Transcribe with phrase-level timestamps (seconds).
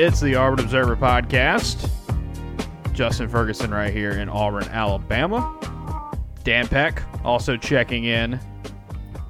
[0.00, 1.90] It's the Auburn Observer Podcast.
[2.92, 6.16] Justin Ferguson right here in Auburn, Alabama.
[6.44, 8.38] Dan Peck also checking in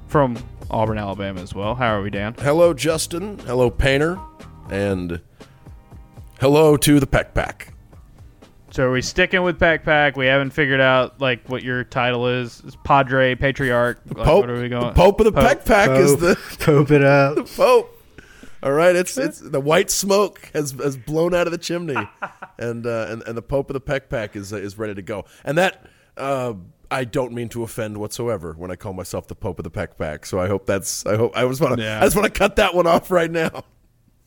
[0.05, 0.37] from
[0.69, 1.73] Auburn, Alabama as well.
[1.73, 2.35] How are we, Dan?
[2.35, 3.39] Hello, Justin.
[3.39, 4.19] Hello, Painter.
[4.69, 5.19] And
[6.39, 7.73] hello to the Peck Pack.
[8.69, 10.17] So are we sticking with Peck Pack?
[10.17, 12.61] We haven't figured out like what your title is.
[12.63, 14.01] Is Padre, Patriarch?
[14.05, 14.89] Like, Pope, what are we going?
[14.89, 15.43] the Pope of the Pope.
[15.43, 17.37] Peck Pack is the Pope it up.
[17.37, 17.95] The Pope.
[18.61, 21.95] All right, it's it's the white smoke has has blown out of the chimney,
[22.57, 25.01] and uh, and and the Pope of the Peck Pack is uh, is ready to
[25.01, 25.25] go.
[25.45, 25.85] And that
[26.17, 26.53] uh,
[26.91, 29.97] I don't mean to offend whatsoever when I call myself the Pope of the Peck
[29.97, 30.25] Pack.
[30.25, 31.99] So I hope that's I hope I just want to Yeah.
[31.99, 33.63] I just want to cut that one off right now.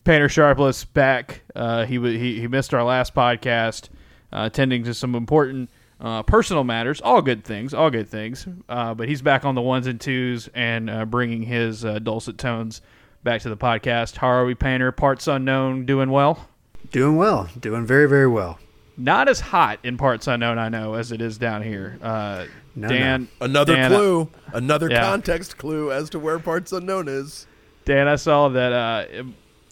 [0.03, 1.43] Painter Sharpless back.
[1.55, 3.89] Uh, he, he he missed our last podcast,
[4.31, 5.69] uh, attending to some important
[6.01, 6.99] uh, personal matters.
[7.01, 8.47] All good things, all good things.
[8.67, 12.37] Uh, but he's back on the ones and twos and uh, bringing his uh, dulcet
[12.37, 12.81] tones
[13.23, 14.17] back to the podcast.
[14.17, 14.91] How are we, Painter?
[14.91, 16.47] Parts unknown, doing well.
[16.91, 17.49] Doing well.
[17.59, 18.59] Doing very, very well.
[18.97, 21.97] Not as hot in parts unknown, I know, as it is down here.
[22.01, 25.01] Uh, No, Dan, Another Dan, uh, clue, another Yeah.
[25.01, 27.45] context clue as to where parts unknown is.
[27.85, 28.73] Dan, I saw that.
[28.73, 29.23] Uh,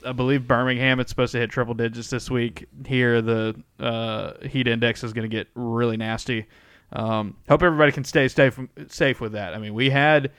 [0.05, 2.65] I believe Birmingham is supposed to hit triple digits this week.
[2.87, 6.45] Here, the uh, heat index is going to get really nasty.
[6.93, 9.53] Um, hope everybody can stay safe safe with that.
[9.53, 10.31] I mean, we had.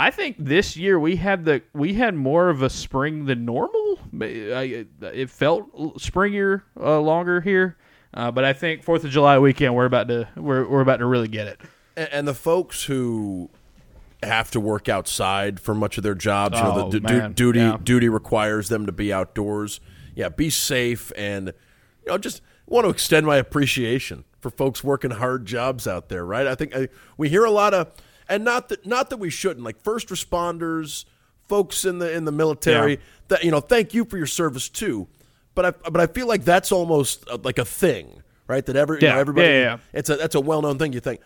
[0.00, 3.98] I think this year we had the we had more of a spring than normal.
[4.18, 7.76] It felt springier uh, longer here,
[8.14, 11.06] uh, but I think Fourth of July weekend we're about to we're, we're about to
[11.06, 11.60] really get it.
[11.96, 13.50] And, and the folks who
[14.22, 17.32] have to work outside for much of their jobs, you know, Oh, the du- man,
[17.32, 17.76] duty yeah.
[17.82, 19.80] duty requires them to be outdoors.
[20.14, 21.48] Yeah, be safe, and
[22.04, 26.24] you know, just want to extend my appreciation for folks working hard jobs out there.
[26.24, 26.46] Right?
[26.46, 26.88] I think I,
[27.18, 27.92] we hear a lot of,
[28.30, 31.04] and not that not that we shouldn't, like first responders,
[31.48, 32.92] folks in the in the military.
[32.92, 32.98] Yeah.
[33.28, 35.06] That you know, thank you for your service too.
[35.54, 38.64] But I but I feel like that's almost uh, like a thing, right?
[38.64, 39.14] That every you Yeah.
[39.14, 40.92] know, everybody, Yeah, yeah, it's a that's a well known thing.
[40.92, 41.20] You think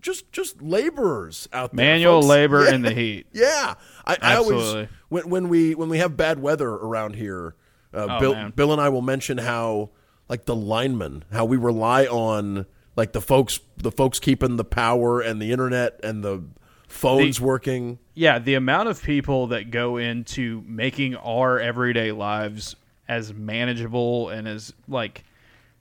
[0.00, 2.26] just just laborers out there, Manual folks.
[2.28, 3.26] labor in the heat.
[3.32, 3.74] Yeah,
[4.06, 4.88] I, I always Absolutely.
[5.08, 7.54] when when we when we have bad weather around here,
[7.94, 8.52] uh, Oh, Bill man.
[8.54, 9.90] Bill and I will mention how
[10.28, 12.66] like the linemen, how we rely on
[12.98, 16.42] like the folks the folks keeping the power and the internet and the
[16.88, 17.98] phones The- working.
[18.14, 22.74] Yeah, the amount of people that go into making our everyday lives
[23.08, 25.22] as manageable and as like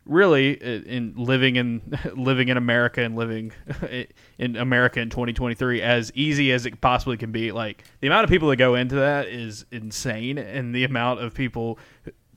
[0.06, 1.81] really uh, in living in
[2.16, 3.51] living in America and living
[4.38, 7.51] in America in 2023 as easy as it possibly can be.
[7.51, 11.33] Like the amount of people that go into that is insane, and the amount of
[11.33, 11.79] people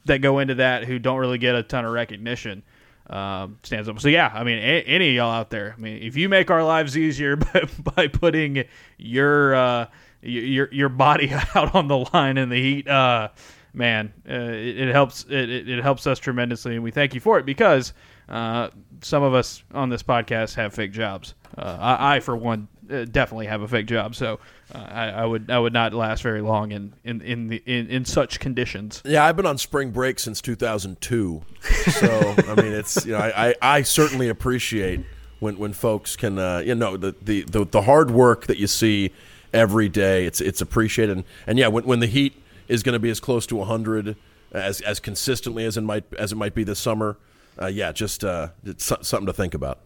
[0.06, 2.62] that go into that who don't really get a ton of recognition
[3.10, 4.00] um, stands up.
[4.00, 6.50] So yeah, I mean, a- any of y'all out there, I mean, if you make
[6.50, 7.64] our lives easier by,
[7.96, 8.64] by putting
[8.98, 9.86] your uh,
[10.22, 13.28] your your body out on the line in the heat, uh,
[13.74, 17.38] man, uh, it, it helps it, it, helps us tremendously, and we thank you for
[17.38, 17.92] it because
[18.28, 18.70] uh,
[19.02, 21.34] some of us on this podcast have fake jobs.
[21.58, 24.38] Uh, I, I, for one, uh, definitely have a fake job, so
[24.74, 28.04] I, I would I would not last very long in in in, the, in, in
[28.04, 29.02] such conditions.
[29.04, 31.42] Yeah, I've been on spring break since 2002.
[31.90, 35.00] So I mean, it's you know, I, I, I certainly appreciate
[35.40, 39.12] when when folks can uh, you know the, the the hard work that you see
[39.52, 40.26] every day.
[40.26, 43.20] It's it's appreciated, and, and yeah, when when the heat is going to be as
[43.20, 44.16] close to 100
[44.52, 47.16] as as consistently as it might as it might be this summer.
[47.60, 48.48] Uh, yeah, just uh,
[48.78, 49.80] something to think about.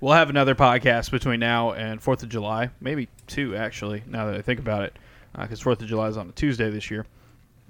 [0.00, 4.02] We'll have another podcast between now and Fourth of July, maybe two actually.
[4.06, 4.98] Now that I think about it,
[5.34, 7.06] uh, because Fourth of July is on a Tuesday this year.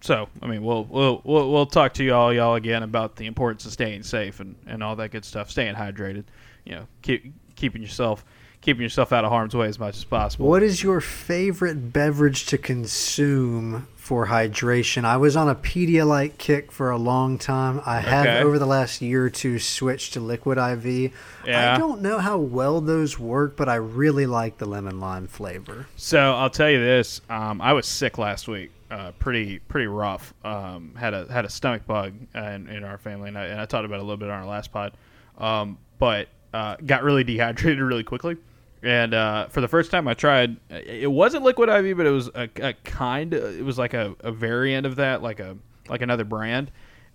[0.00, 3.64] So I mean, we'll we'll we'll, we'll talk to y'all y'all again about the importance
[3.64, 5.50] of staying safe and, and all that good stuff.
[5.50, 6.24] Staying hydrated,
[6.64, 8.24] you know, keep keeping yourself
[8.60, 10.48] keeping yourself out of harm's way as much as possible.
[10.48, 15.04] What is your favorite beverage to consume for hydration?
[15.04, 17.80] I was on a Pedialyte kick for a long time.
[17.84, 18.08] I Okay.
[18.08, 21.12] have over the last year or two switched to Liquid IV.
[21.44, 21.74] Yeah.
[21.74, 25.86] I don't know how well those work, but I really like the lemon lime flavor.
[25.96, 30.32] So I'll tell you this: um, I was sick last week, uh, pretty pretty rough.
[30.44, 33.66] Um, had a had a stomach bug in, in our family, and I, and I
[33.66, 34.92] talked about it a little bit on our last pod.
[35.36, 38.36] Um, but uh, got really dehydrated really quickly,
[38.82, 42.28] and uh, for the first time I tried, it wasn't liquid IV, but it was
[42.28, 43.32] a, a kind.
[43.32, 45.56] It was like a, a variant of that, like a
[45.88, 46.70] like another brand.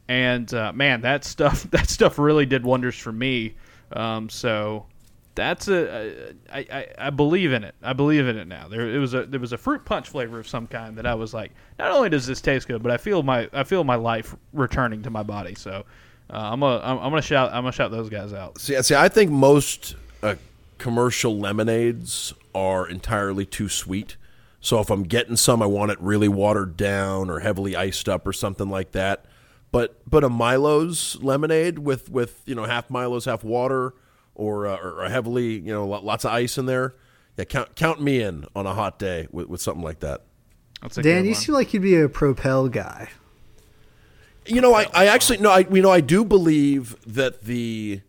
[0.08, 3.56] And uh, man, that stuff that stuff really did wonders for me.
[3.94, 4.86] Um, so
[5.36, 7.76] that's a I, I, I believe in it.
[7.82, 8.68] I believe in it now.
[8.68, 11.14] There it was a there was a fruit punch flavor of some kind that I
[11.14, 13.96] was like, not only does this taste good, but I feel my I feel my
[13.96, 15.56] life returning to my body.
[15.56, 15.86] So
[16.30, 18.60] uh, I'm gonna gonna shout I'm gonna shout those guys out.
[18.60, 19.96] See, see, I think most
[20.82, 24.18] commercial lemonades are entirely too sweet.
[24.60, 28.26] So if I'm getting some, I want it really watered down or heavily iced up
[28.26, 29.26] or something like that.
[29.72, 33.94] but but a Milo's lemonade with with you know half Milo's, half water,
[34.36, 36.96] or uh, or heavily you know lots of ice in there.
[37.38, 40.24] Yeah, count count me in on a hot day with, with something like that.
[41.02, 43.10] Dan, you seem like you'd be a Propel guy.
[44.48, 48.02] You know, I, I actually no, I you know I do believe that the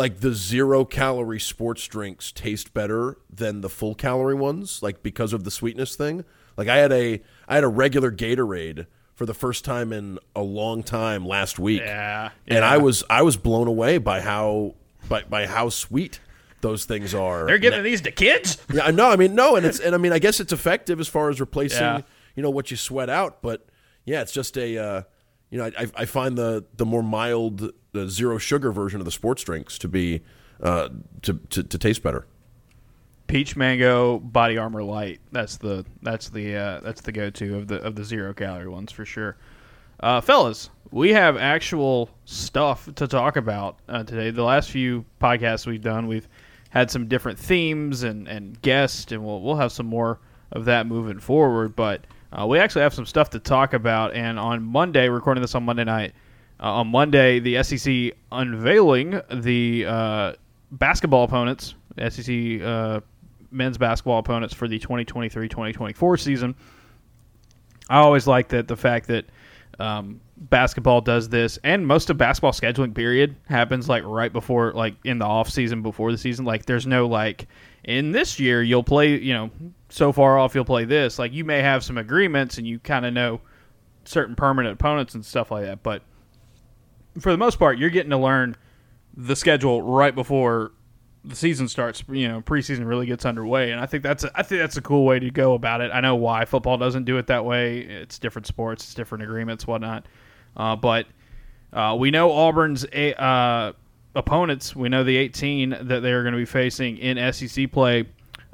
[0.00, 5.34] like the zero calorie sports drinks taste better than the full calorie ones, like because
[5.34, 6.24] of the sweetness thing.
[6.56, 10.40] Like I had a I had a regular Gatorade for the first time in a
[10.42, 11.82] long time last week.
[11.82, 14.74] Yeah, and I was I was blown away by how
[15.06, 16.18] by by how sweet
[16.62, 17.44] those things are.
[17.46, 18.56] They're giving these to kids.
[18.72, 21.08] Yeah, no, I mean no, and it's and I mean I guess it's effective as
[21.08, 22.00] far as replacing Yeah.
[22.34, 23.66] you know what you sweat out, but
[24.06, 25.02] yeah, it's just a uh,
[25.50, 29.10] you know I, I find the the more mild the zero sugar version of the
[29.10, 30.22] sports drinks to be
[30.62, 30.88] uh,
[31.22, 32.26] to, to to taste better.
[33.26, 35.20] Peach Mango Body Armor Light.
[35.30, 38.68] That's the that's the uh, that's the go to of the of the zero calorie
[38.68, 39.36] ones for sure.
[40.00, 44.30] Uh, fellas, we have actual stuff to talk about uh, today.
[44.30, 46.28] The last few podcasts we've done, we've
[46.70, 50.18] had some different themes and, and guests, and we'll we'll have some more
[50.52, 51.76] of that moving forward.
[51.76, 54.14] But uh, we actually have some stuff to talk about.
[54.14, 56.12] And on Monday, recording this on Monday night,
[56.60, 60.32] uh, on Monday, the SEC unveiling the uh,
[60.72, 61.74] basketball opponents,
[62.08, 63.00] SEC uh,
[63.50, 66.54] men's basketball opponents for the 2023-2024 season.
[67.88, 69.24] I always like that the fact that
[69.80, 74.94] um, basketball does this, and most of basketball scheduling period happens like right before, like
[75.04, 76.44] in the off season before the season.
[76.44, 77.48] Like there's no like
[77.84, 79.50] in this year you'll play, you know,
[79.88, 81.18] so far off you'll play this.
[81.18, 83.40] Like you may have some agreements and you kind of know
[84.04, 86.02] certain permanent opponents and stuff like that, but
[87.18, 88.56] for the most part, you're getting to learn
[89.16, 90.72] the schedule right before
[91.24, 92.04] the season starts.
[92.08, 94.82] You know, preseason really gets underway, and I think that's a, I think that's a
[94.82, 95.90] cool way to go about it.
[95.92, 97.80] I know why football doesn't do it that way.
[97.80, 100.06] It's different sports, it's different agreements, whatnot.
[100.56, 101.06] Uh, but
[101.72, 103.72] uh, we know Auburn's uh,
[104.14, 104.74] opponents.
[104.74, 108.06] We know the 18 that they're going to be facing in SEC play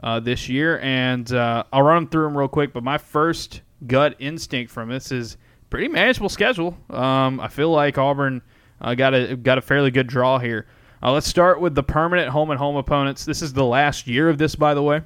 [0.03, 2.73] uh, this year, and uh, I'll run through them real quick.
[2.73, 5.37] But my first gut instinct from this is
[5.71, 6.77] pretty manageable schedule.
[6.91, 8.43] Um, I feel like Auburn
[8.81, 10.67] uh, got a got a fairly good draw here.
[11.03, 13.25] Uh, let's start with the permanent home and home opponents.
[13.25, 15.03] This is the last year of this, by the way.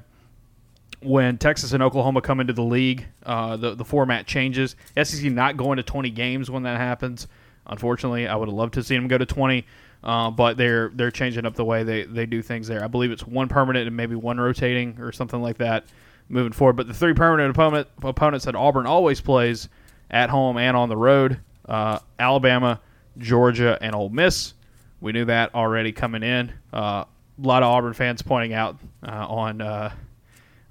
[1.01, 4.75] When Texas and Oklahoma come into the league, uh, the the format changes.
[5.01, 7.27] SEC not going to 20 games when that happens.
[7.67, 9.65] Unfortunately, I would have loved to see them go to 20,
[10.03, 12.83] uh, but they're they're changing up the way they, they do things there.
[12.83, 15.85] I believe it's one permanent and maybe one rotating or something like that
[16.29, 16.75] moving forward.
[16.75, 19.69] But the three permanent opponent, opponents that Auburn always plays
[20.09, 22.79] at home and on the road uh, Alabama,
[23.17, 24.53] Georgia, and Ole Miss.
[24.99, 26.51] We knew that already coming in.
[26.73, 29.91] Uh, a lot of Auburn fans pointing out uh, on uh,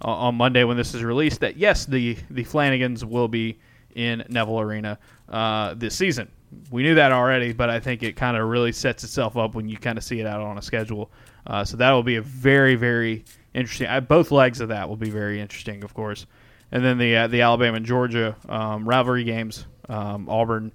[0.02, 3.58] on Monday when this is released that yes, the the Flanigans will be
[3.94, 4.98] in Neville Arena
[5.28, 6.30] uh, this season.
[6.70, 9.68] We knew that already, but I think it kind of really sets itself up when
[9.68, 11.10] you kind of see it out on a schedule.
[11.46, 13.24] Uh, so that will be a very very
[13.54, 13.86] interesting.
[13.86, 16.26] Uh, both legs of that will be very interesting, of course.
[16.72, 19.66] And then the uh, the Alabama and Georgia um, rivalry games.
[19.88, 20.72] Um, Auburn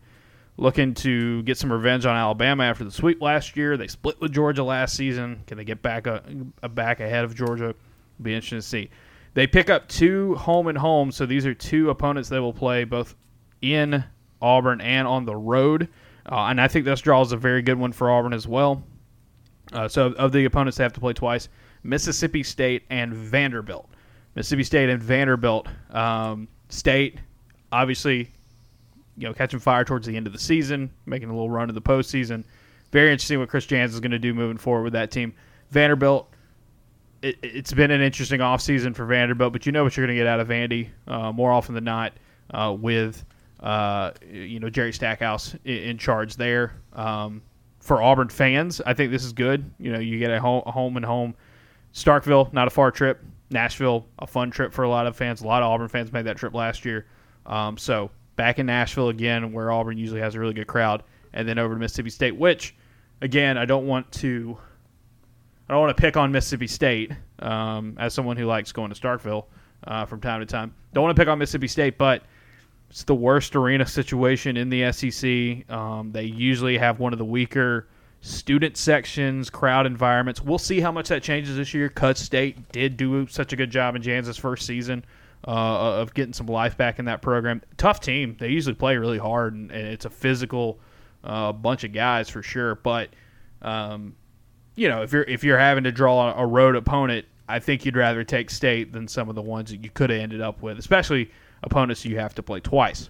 [0.57, 3.77] looking to get some revenge on Alabama after the sweep last year.
[3.77, 5.43] They split with Georgia last season.
[5.47, 6.23] Can they get back a,
[6.63, 7.75] a back ahead of Georgia?
[8.21, 8.89] Be interesting to see.
[9.33, 12.85] They pick up two home and home, so these are two opponents they will play
[12.85, 13.15] both
[13.61, 14.03] in
[14.45, 15.89] Auburn and on the road.
[16.31, 18.83] Uh, and I think this draw is a very good one for Auburn as well.
[19.73, 21.49] Uh, so of the opponents they have to play twice,
[21.83, 23.89] Mississippi State and Vanderbilt.
[24.35, 25.67] Mississippi State and Vanderbilt.
[25.91, 27.19] Um, State,
[27.71, 28.31] obviously,
[29.17, 31.73] you know, catching fire towards the end of the season, making a little run to
[31.73, 32.43] the postseason.
[32.91, 35.33] Very interesting what Chris Jans is going to do moving forward with that team.
[35.71, 36.29] Vanderbilt,
[37.21, 40.21] it, it's been an interesting offseason for Vanderbilt, but you know what you're going to
[40.21, 42.13] get out of Vandy uh, more often than not
[42.51, 43.25] uh, with,
[43.59, 46.73] uh, you know, Jerry Stackhouse in, in charge there.
[46.93, 47.41] Um,
[47.79, 49.69] for Auburn fans, I think this is good.
[49.79, 51.35] You know, you get a home, a home and home.
[51.93, 53.23] Starkville, not a far trip.
[53.51, 55.41] Nashville, a fun trip for a lot of fans.
[55.41, 57.05] A lot of Auburn fans made that trip last year.
[57.45, 61.47] Um, so back in Nashville again, where Auburn usually has a really good crowd, and
[61.47, 62.75] then over to Mississippi State, which,
[63.21, 64.57] again, I don't want to,
[65.69, 68.99] I don't want to pick on Mississippi State um, as someone who likes going to
[68.99, 69.45] Starkville
[69.85, 70.73] uh, from time to time.
[70.93, 72.23] Don't want to pick on Mississippi State, but
[72.95, 75.69] it's the worst arena situation in the SEC.
[75.69, 77.89] Um, they usually have one of the weaker
[78.21, 80.41] student sections, crowd environments.
[80.41, 81.89] We'll see how much that changes this year.
[81.89, 85.03] Cut State did do such a good job in Jans's first season
[85.45, 85.51] uh,
[85.99, 87.61] of getting some life back in that program.
[87.75, 88.37] Tough team.
[88.39, 90.79] They usually play really hard, and, and it's a physical
[91.21, 92.75] uh, bunch of guys for sure.
[92.75, 93.09] But
[93.61, 94.15] um,
[94.75, 97.97] you know, if you're if you're having to draw a road opponent, I think you'd
[97.97, 100.79] rather take State than some of the ones that you could have ended up with,
[100.79, 101.29] especially
[101.65, 103.09] opponents you have to play twice.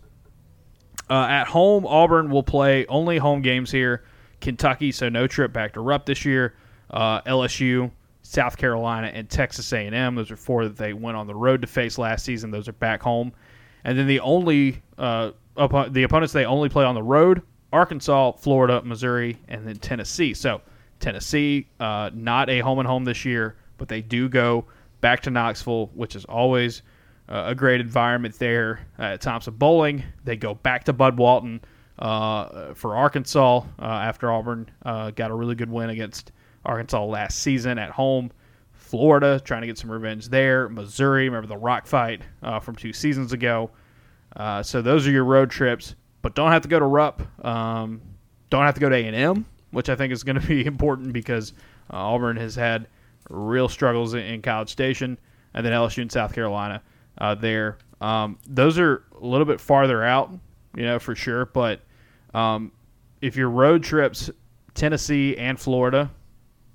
[1.10, 4.04] Uh, at home, Auburn will play only home games here.
[4.42, 6.56] Kentucky, so no trip back to Rupp this year.
[6.90, 7.92] Uh, LSU,
[8.24, 10.16] South Carolina, and Texas A&M.
[10.16, 12.52] Those are four that they went on the road to face last season.
[12.52, 13.32] Those are back home.
[13.84, 18.34] And then the only uh, oppo- the opponents they only play on the road: Arkansas,
[18.34, 20.34] Florida, Missouri, and then Tennessee.
[20.34, 20.62] So
[21.00, 24.66] Tennessee, uh, not a home and home this year, but they do go
[25.02, 26.82] back to Knoxville, which is always
[27.27, 30.03] uh, a great environment there at Thompson-Boling.
[30.24, 31.62] They go back to Bud Walton
[32.00, 36.32] uh, for Arkansas uh, after Auburn uh, got a really good win against
[36.65, 38.32] Arkansas last season at home.
[38.74, 40.70] Florida trying to get some revenge there.
[40.70, 43.72] Missouri, remember the rock fight uh, from two seasons ago.
[44.36, 47.22] Uh, so those are your road trips, but don't have to go to Rupp.
[47.46, 48.01] Um,
[48.50, 51.53] don't have to go to A&M, which I think is going to be important because
[51.91, 52.88] uh, Auburn has had
[53.29, 55.17] real struggles in, in College Station,
[55.53, 56.82] and then LSU and South Carolina
[57.18, 57.78] uh, there.
[58.02, 60.32] Um, those are a little bit farther out,
[60.76, 61.46] you know, for sure.
[61.46, 61.82] But
[62.34, 62.72] um,
[63.22, 64.30] if your road trips,
[64.74, 66.12] Tennessee and Florida,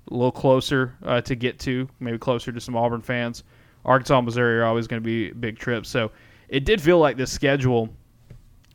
[0.09, 3.43] a little closer uh, to get to, maybe closer to some Auburn fans.
[3.85, 5.89] Arkansas and Missouri are always going to be big trips.
[5.89, 6.11] So
[6.49, 7.89] it did feel like this schedule.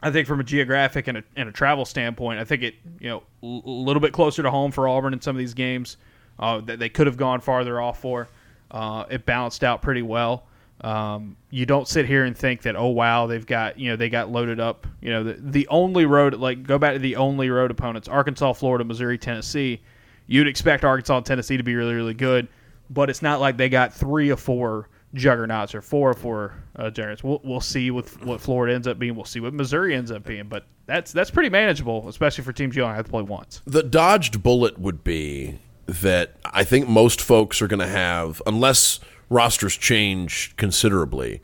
[0.03, 3.09] I think from a geographic and a, and a travel standpoint, I think it you
[3.09, 5.97] know a little bit closer to home for Auburn in some of these games
[6.39, 8.29] uh, that they could have gone farther off for.
[8.71, 10.47] Uh, it balanced out pretty well.
[10.83, 14.09] Um, you don't sit here and think that oh wow they've got you know they
[14.09, 14.87] got loaded up.
[15.01, 18.53] You know the the only road like go back to the only road opponents Arkansas,
[18.55, 19.81] Florida, Missouri, Tennessee.
[20.27, 22.49] You'd expect Arkansas and Tennessee to be really really good,
[22.91, 26.91] but it's not like they got three or four juggernauts or four or four uh,
[26.91, 27.25] giants.
[27.25, 29.15] We'll, we'll see what what Florida ends up being.
[29.15, 32.77] We'll see what Missouri ends up being, but that's that's pretty manageable, especially for teams
[32.77, 33.63] you only have to play once.
[33.67, 39.01] The dodged bullet would be that I think most folks are going to have, unless
[39.29, 41.43] rosters change considerably.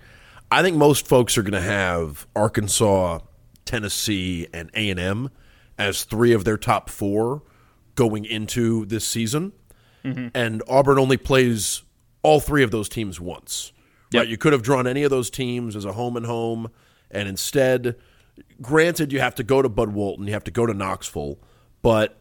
[0.51, 3.21] I think most folks are going to have Arkansas,
[3.65, 5.31] Tennessee, and A and M
[5.79, 7.43] as three of their top four
[7.95, 9.53] going into this season,
[10.05, 10.29] mm-hmm.
[10.35, 11.83] and Auburn only plays
[12.23, 13.73] all three of those teams once.
[14.13, 14.21] Yep.
[14.21, 14.29] Right?
[14.29, 16.71] You could have drawn any of those teams as a home and home,
[17.11, 17.97] and instead,
[18.61, 21.39] granted, you have to go to Bud Walton, you have to go to Knoxville,
[21.81, 22.19] but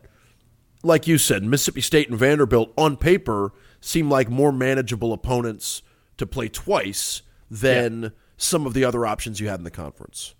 [0.83, 5.81] like you said, Mississippi State and Vanderbilt on paper seem like more manageable opponents
[6.17, 8.09] to play twice than yeah.
[8.37, 10.35] some of the other options you had in the conference.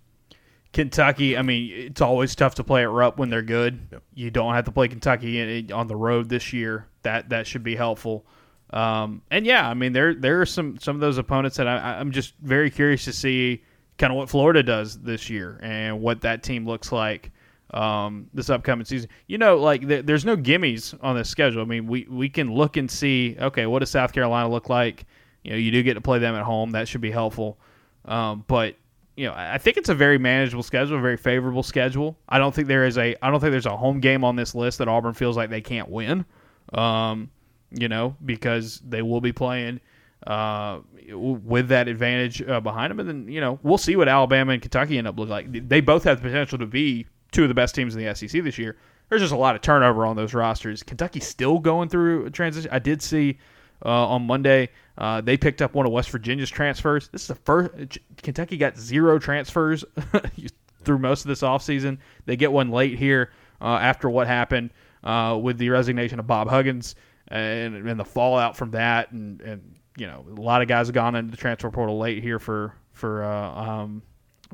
[0.72, 3.88] Kentucky, I mean, it's always tough to play at Rupp when they're good.
[3.92, 4.02] Yep.
[4.14, 6.86] You don't have to play Kentucky on the road this year.
[7.02, 8.24] That that should be helpful.
[8.70, 11.98] Um, and yeah, I mean, there there are some some of those opponents that I,
[12.00, 13.62] I'm just very curious to see
[13.98, 17.30] kind of what Florida does this year and what that team looks like
[17.72, 19.08] um, this upcoming season.
[19.26, 21.62] You know, like th- there's no gimmies on this schedule.
[21.62, 23.36] I mean, we we can look and see.
[23.38, 25.06] Okay, what does South Carolina look like?
[25.42, 26.70] You know, you do get to play them at home.
[26.72, 27.58] That should be helpful.
[28.04, 28.76] Um, but
[29.16, 32.16] you know, I think it's a very manageable schedule, a very favorable schedule.
[32.28, 34.54] I don't think there is a I don't think there's a home game on this
[34.54, 36.24] list that Auburn feels like they can't win.
[36.72, 37.30] Um,
[37.70, 39.80] you know, because they will be playing
[40.26, 44.52] uh, with that advantage uh, behind them, and then you know we'll see what Alabama
[44.52, 45.68] and Kentucky end up looking like.
[45.68, 48.42] They both have the potential to be two of the best teams in the SEC
[48.42, 48.76] this year.
[49.08, 50.82] There's just a lot of turnover on those rosters.
[50.82, 52.70] Kentucky's still going through a transition.
[52.72, 53.38] I did see
[53.84, 57.08] uh, on Monday uh, they picked up one of West Virginia's transfers.
[57.08, 59.84] This is the first Kentucky got zero transfers
[60.84, 61.98] through most of this offseason.
[62.26, 64.70] They get one late here uh, after what happened
[65.04, 66.94] uh, with the resignation of Bob Huggins
[67.28, 69.10] and, and the fallout from that.
[69.12, 72.22] And, and you know a lot of guys have gone into the transfer portal late
[72.22, 74.02] here for for uh, um,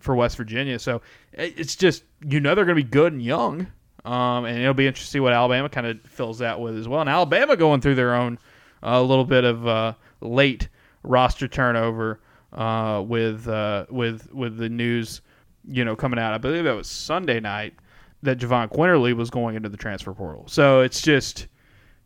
[0.00, 0.78] for West Virginia.
[0.78, 1.02] So
[1.32, 3.66] it's just you know they're going to be good and young,
[4.04, 6.88] um, and it'll be interesting to see what Alabama kind of fills that with as
[6.88, 7.00] well.
[7.00, 8.38] And Alabama going through their own
[8.82, 10.68] a uh, little bit of uh, late
[11.02, 12.20] roster turnover
[12.52, 15.20] uh, with uh, with with the news,
[15.66, 16.32] you know, coming out.
[16.32, 17.74] I believe that was Sunday night
[18.22, 20.44] that Jahvon Quinerly was going into the transfer portal.
[20.48, 21.46] So it's just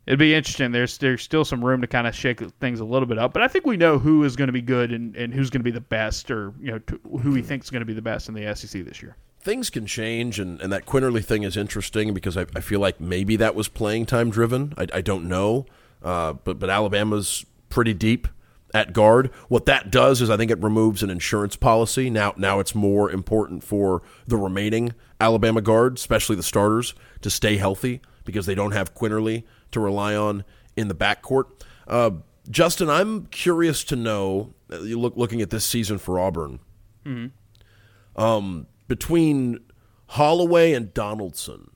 [0.05, 0.71] it'd be interesting.
[0.71, 3.41] There's there's still some room to kind of shake things a little bit up, but
[3.41, 5.63] I think we know who is going to be good and, and who's going to
[5.63, 6.81] be the best, or you know
[7.21, 9.15] who we think is going to be the best in the SEC this year.
[9.41, 13.01] Things can change, and, and that Quinerly thing is interesting because I, I feel like
[13.01, 14.73] maybe that was playing time driven.
[14.77, 15.65] I, I don't know,
[16.01, 18.27] uh, but but Alabama's pretty deep
[18.73, 19.31] at guard.
[19.49, 22.09] What that does is I think it removes an insurance policy.
[22.09, 27.57] Now now it's more important for the remaining Alabama guards, especially the starters, to stay
[27.57, 30.43] healthy because they don't have Quinerly to rely on
[30.75, 31.45] in the backcourt.
[31.87, 32.11] Uh,
[32.49, 34.53] Justin, I'm curious to know.
[34.71, 36.59] Uh, you look looking at this season for Auburn.
[37.05, 38.21] Mm-hmm.
[38.21, 39.59] Um, between
[40.07, 41.71] Holloway and Donaldson,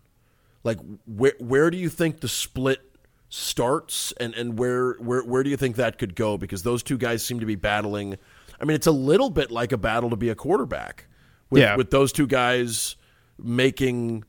[0.64, 2.82] like where where do you think the split
[3.30, 6.38] starts, and and where where where do you think that could go?
[6.38, 8.18] Because those two guys seem to be battling.
[8.60, 11.08] I mean, it's a little bit like a battle to be a quarterback
[11.50, 11.76] with, yeah.
[11.76, 12.96] with those two guys
[13.38, 14.24] making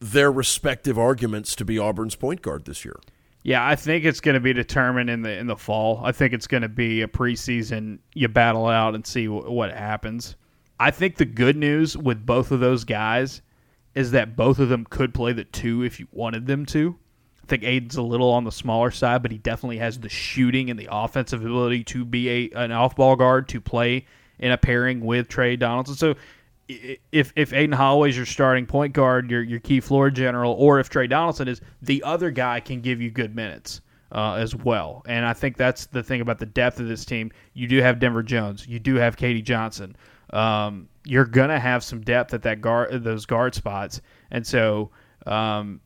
[0.00, 2.98] their respective arguments to be Auburn's point guard this year.
[3.42, 6.00] Yeah, I think it's going to be determined in the in the fall.
[6.04, 7.98] I think it's going to be a preseason.
[8.14, 10.36] You battle out and see w- what happens.
[10.78, 13.40] I think the good news with both of those guys
[13.94, 16.96] is that both of them could play the two if you wanted them to.
[17.42, 20.70] I think Aden's a little on the smaller side, but he definitely has the shooting
[20.70, 24.06] and the offensive ability to be a an off ball guard to play
[24.38, 25.96] in a pairing with Tre Donaldson.
[25.96, 26.14] So
[27.12, 30.88] if if Aden Holloway's your starting point guard, your your key floor general, or if
[30.88, 33.80] Tre Donaldson is, the other guy can give you good minutes
[34.12, 35.02] uh, as well.
[35.06, 37.30] And I think that's the thing about the depth of this team.
[37.54, 39.96] You do have Denver Jones, you do have KD Johnson.
[40.32, 44.00] Um, you're gonna have some depth at that guard those guard spots,
[44.30, 44.90] and so
[45.26, 45.80] um,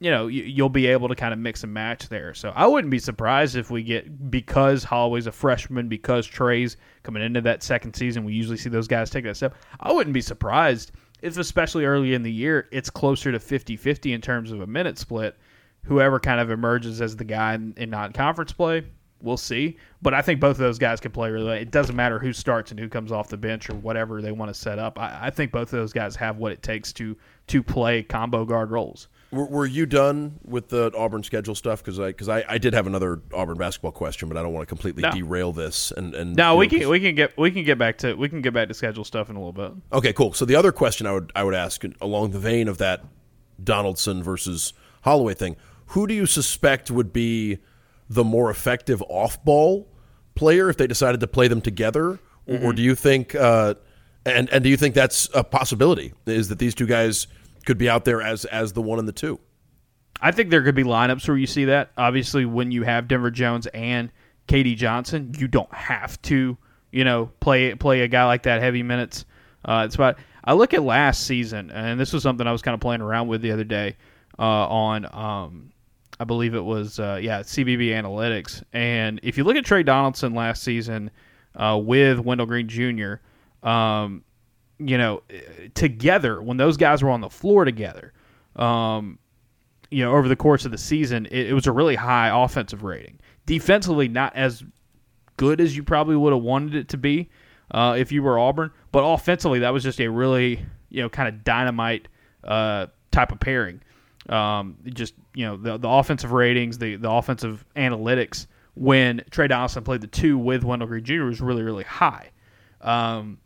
[0.00, 2.34] you know you, will be able to kind of mix and match there.
[2.34, 7.22] So I wouldn't be surprised if we get because Holloway's a freshman, because Tre's coming
[7.22, 8.24] into that second season.
[8.24, 9.54] We usually see those guys take that step.
[9.80, 14.20] I wouldn't be surprised if, especially early in the year, it's closer to 50-50 in
[14.20, 15.36] terms of a minute split.
[15.84, 18.84] Whoever kind of emerges as the guy in, in non-conference play,
[19.22, 19.78] we'll see.
[20.02, 21.46] But I think both of those guys can play really.
[21.46, 21.54] Well.
[21.54, 24.52] It doesn't matter who starts and who comes off the bench or whatever they want
[24.52, 24.98] to set up.
[24.98, 27.16] I, I think both of those guys have what it takes to
[27.48, 29.08] to play combo guard roles.
[29.30, 31.82] Were, were you done with the Auburn schedule stuff?
[31.82, 34.62] Because I because I, I did have another Auburn basketball question, but I don't want
[34.62, 35.10] to completely no.
[35.10, 35.90] derail this.
[35.90, 38.28] And and no, we know, can we can get we can get back to we
[38.28, 39.72] can get back to schedule stuff in a little bit.
[39.92, 40.32] Okay, cool.
[40.32, 43.04] So the other question I would I would ask along the vein of that
[43.62, 47.58] Donaldson versus Holloway thing, who do you suspect would be
[48.08, 49.88] the more effective off ball
[50.34, 52.64] player if they decided to play them together, mm-hmm.
[52.64, 53.34] or, do you think?
[53.34, 53.74] Uh,
[54.26, 56.12] and and do you think that's a possibility?
[56.26, 57.26] Is that these two guys
[57.64, 59.40] could be out there as as the one and the two?
[60.20, 61.90] I think there could be lineups where you see that.
[61.98, 64.10] Obviously, when you have Denver Jones and
[64.48, 66.56] KD Johnson, you don't have to,
[66.92, 69.24] you know, play play a guy like that heavy minutes.
[69.64, 70.18] Uh, it's about.
[70.44, 73.28] I look at last season, and this was something I was kind of playing around
[73.28, 73.96] with the other day
[74.38, 75.72] uh, on, um,
[76.20, 78.62] I believe it was, uh, yeah, CBB Analytics.
[78.72, 81.10] And if you look at Tre Donaldson last season
[81.56, 83.14] uh, with Wendell Green Jr.,
[83.66, 84.22] um,
[84.78, 85.22] you know,
[85.74, 88.12] together when those guys were on the floor together,
[88.56, 89.18] um,
[89.90, 92.82] you know, over the course of the season, it, it, was a really high offensive
[92.82, 93.18] rating.
[93.46, 94.64] Defensively, not as
[95.36, 97.30] good as you probably would have wanted it to be
[97.70, 101.28] uh, if you were Auburn, but offensively, that was just a really you know kind
[101.28, 102.08] of dynamite
[102.42, 103.80] uh, type of pairing.
[104.28, 109.84] Um, just you know the the offensive ratings, the the offensive analytics when Tre Donaldson
[109.84, 111.24] played the two with Wendell Green Jr.
[111.24, 112.30] was really really high.
[112.80, 113.38] Um,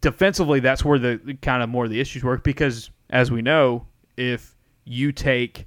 [0.00, 3.86] defensively, that's where the kind of more of the issues work because, as we know,
[4.16, 5.66] if you take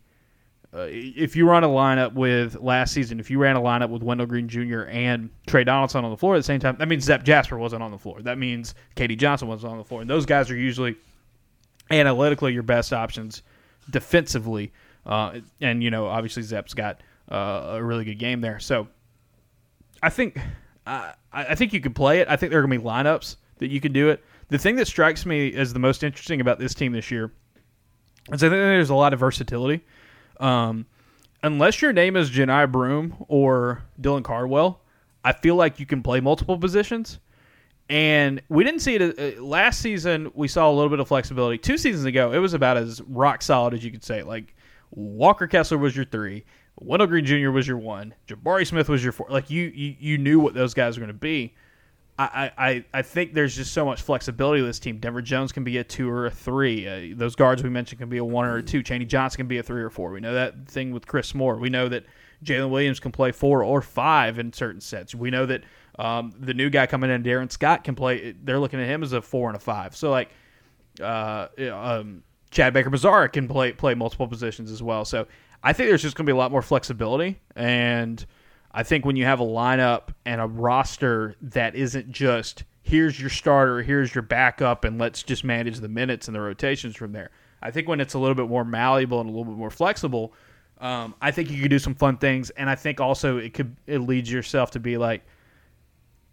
[0.73, 4.01] uh, if you run a lineup with last season, if you ran a lineup with
[4.01, 4.81] Wendell Green Jr.
[4.89, 7.83] and Tre Donaldson on the floor at the same time, that means Zep Jasper wasn't
[7.83, 8.21] on the floor.
[8.23, 10.95] That means KD Johnson wasn't on the floor, and those guys are usually
[11.91, 13.43] analytically your best options
[13.91, 14.71] defensively.
[15.05, 18.87] Uh, and you know, obviously Zep's got uh, a really good game there, so
[20.01, 20.39] I think
[20.87, 22.27] I think you could play it.
[22.27, 24.23] I think there are going to be lineups that you can do it.
[24.49, 27.31] The thing that strikes me as the most interesting about this team this year
[28.31, 29.83] is I think there's a lot of versatility.
[30.39, 30.85] Um,
[31.41, 34.81] unless your name is Johni Broom or Dylan Cardwell,
[35.23, 37.19] I feel like you can play multiple positions.
[37.89, 40.31] And we didn't see it uh, last season.
[40.33, 41.57] We saw a little bit of flexibility.
[41.57, 44.23] Two seasons ago, it was about as rock solid as you could say.
[44.23, 44.55] Like
[44.91, 46.43] Walker Kessler was your three,
[46.79, 47.51] Wendell Green Jr.
[47.51, 49.27] was your one, Jabari Smith was your four.
[49.29, 51.55] Like you, you, you knew what those guys were going to be.
[52.19, 54.99] I, I, I think there's just so much flexibility with this team.
[54.99, 56.87] Denver Jones can be a two or a three.
[56.87, 58.83] Uh, those guards we mentioned can be a one or a two.
[58.83, 60.11] Chaney Johnson can be a three or four.
[60.11, 61.57] We know that thing with Chris Moore.
[61.57, 62.05] We know that
[62.45, 65.15] Jaylin Williams can play four or five in certain sets.
[65.15, 65.63] We know that
[65.97, 68.35] um, the new guy coming in, Addarin Scott, can play.
[68.43, 69.95] They're looking at him as a four and a five.
[69.95, 70.29] So like,
[71.01, 72.21] uh, um,
[72.51, 75.03] Chad Baker Mazara can play play multiple positions as well.
[75.03, 75.25] So
[75.63, 78.23] I think there's just going to be a lot more flexibility and–
[78.73, 83.29] I think when you have a lineup and a roster that isn't just here's your
[83.29, 87.31] starter, here's your backup, and let's just manage the minutes and the rotations from there.
[87.61, 90.33] I think when it's a little bit more malleable and a little bit more flexible,
[90.79, 93.75] um, I think you could do some fun things, and I think also it could
[93.87, 95.23] it leads yourself to be like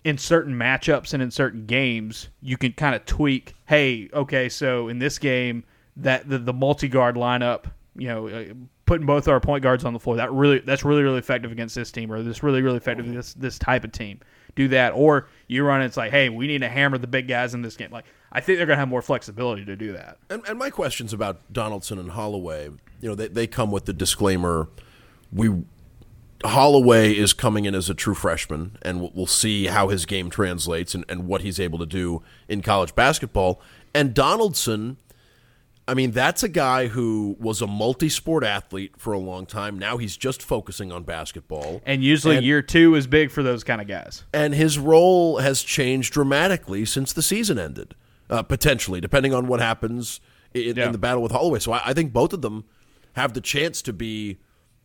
[0.02, 3.54] in certain matchups and in certain games you can kind of tweak.
[3.66, 5.64] Hey, okay, so in this game
[5.96, 8.44] that the, the multi guard lineup, you know, uh,
[8.90, 10.16] putting both our point guards on the floor.
[10.16, 13.40] That really that's really really effective against this team, or this really really effective against
[13.40, 14.18] this type of team.
[14.56, 15.80] Do that, or you run.
[15.80, 17.92] It's like, hey, we need to hammer the big guys in this game.
[17.92, 20.18] Like I think they're going to have more flexibility to do that.
[20.28, 23.92] And, and my questions about Donaldson and Holloway, you know, they they come with the
[23.92, 24.68] disclaimer:
[25.32, 25.62] we
[26.44, 30.30] Holloway is coming in as a true freshman, and we'll, we'll see how his game
[30.30, 33.62] translates and, and what he's able to do in college basketball.
[33.94, 34.96] And Donaldson
[35.90, 39.78] I mean, that's a guy who was a multi-sport athlete for a long time.
[39.78, 41.82] Now he's just focusing on basketball.
[41.84, 44.24] And usually And- year two is big for those kind of guys.
[44.32, 47.94] and his role has changed dramatically since the season ended.
[48.28, 50.20] Uh, potentially, depending on what happens
[50.54, 50.86] in, Yeah.
[50.86, 51.58] in the battle with Holloway.
[51.58, 52.64] So I, I think both of them
[53.14, 54.38] have the chance to be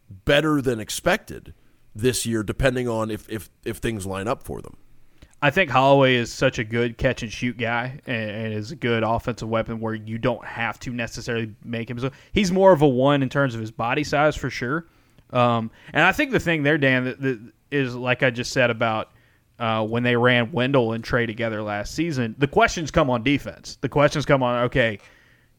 [0.10, 1.54] better than expected
[1.94, 4.78] this year, depending on if if, if things line up for them.
[5.46, 8.76] I think Holloway is such a good catch and shoot guy and, and is a
[8.76, 12.10] good offensive weapon where you don't have to necessarily make him so.
[12.32, 14.88] He's more of a one in terms of his body size for sure.
[15.30, 18.72] Um, and I think the thing there, Dan, that, that is like I just said
[18.72, 19.12] about
[19.60, 22.34] uh, when they ran Wendell and Tre together last season.
[22.40, 23.78] The questions come on defense.
[23.82, 24.98] The questions come on okay,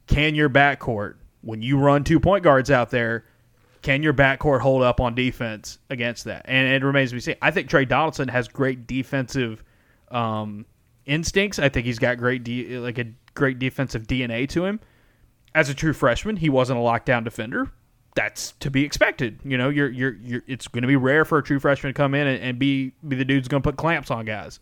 [0.09, 3.25] can your backcourt when you run two point guards out there?
[3.83, 6.43] Can your backcourt hold up on defense against that?
[6.47, 7.37] And it remains to be seen.
[7.41, 9.63] I think Tre Donaldson has great defensive
[10.11, 10.67] um,
[11.05, 11.59] instincts.
[11.59, 14.81] I think he's got great de- like a great defensive DNA to him.
[15.55, 17.71] As a true freshman, he wasn't a lockdown defender.
[18.15, 19.41] That's to be expected.
[19.45, 21.97] You know, you're you're, you're it's going to be rare for a true freshman to
[21.97, 24.61] come in and, and be be the dude's going to put clamps on guys.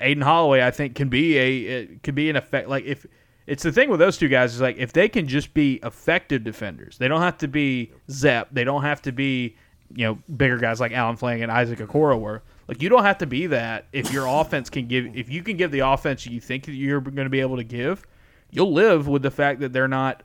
[0.00, 2.68] Aden Holloway, I think, can be a could be an effect.
[2.68, 3.06] Like if
[3.46, 6.44] it's the thing with those two guys is like if they can just be effective
[6.44, 8.48] defenders, they don't have to be Zep.
[8.52, 9.56] They don't have to be
[9.94, 12.42] you know bigger guys like Alan Flang and Isaac Okoro were.
[12.72, 15.58] Like you don't have to be that if your offense can give if you can
[15.58, 18.02] give the offense you think you're going to be able to give,
[18.50, 20.22] you'll live with the fact that they're not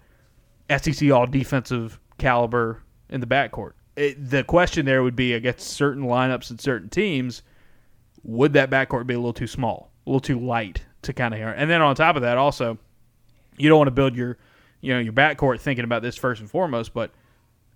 [0.70, 3.74] SEC all defensive caliber in the backcourt.
[3.98, 7.42] It, the question there would be against certain lineups and certain teams
[8.24, 11.42] would that backcourt be a little too small, a little too light to kind of
[11.42, 11.50] hear?
[11.50, 12.78] And then on top of that, also,
[13.58, 14.38] you don't want to build your,
[14.80, 16.94] you know, your backcourt thinking about this first and foremost.
[16.94, 17.12] But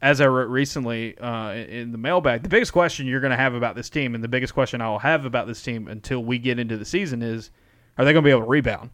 [0.02, 3.54] as I wrote recently uh, in the mailbag, the biggest question you're going to have
[3.54, 6.40] about this team, and the biggest question I will have about this team until we
[6.40, 7.52] get into the season is,
[7.98, 8.90] are they going to be able to rebound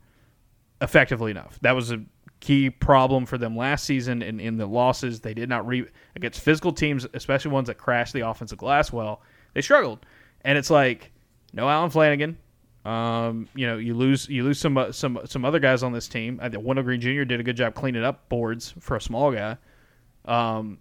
[0.81, 1.57] effectively enough?
[1.61, 2.03] That was a
[2.39, 5.21] key problem for them last season and in the losses.
[5.21, 9.21] They did not re against physical teams, especially ones that crashed the offensive glass well.
[9.53, 10.05] They struggled,
[10.41, 11.11] and it's like
[11.53, 12.35] no Allen Flanigan.
[12.85, 16.07] Um, you know, you lose you lose some uh, some some other guys on this
[16.07, 16.39] team.
[16.41, 17.23] I think Wendell Green Jr.
[17.23, 19.57] did a good job cleaning up boards for a small guy.
[20.25, 20.79] Um,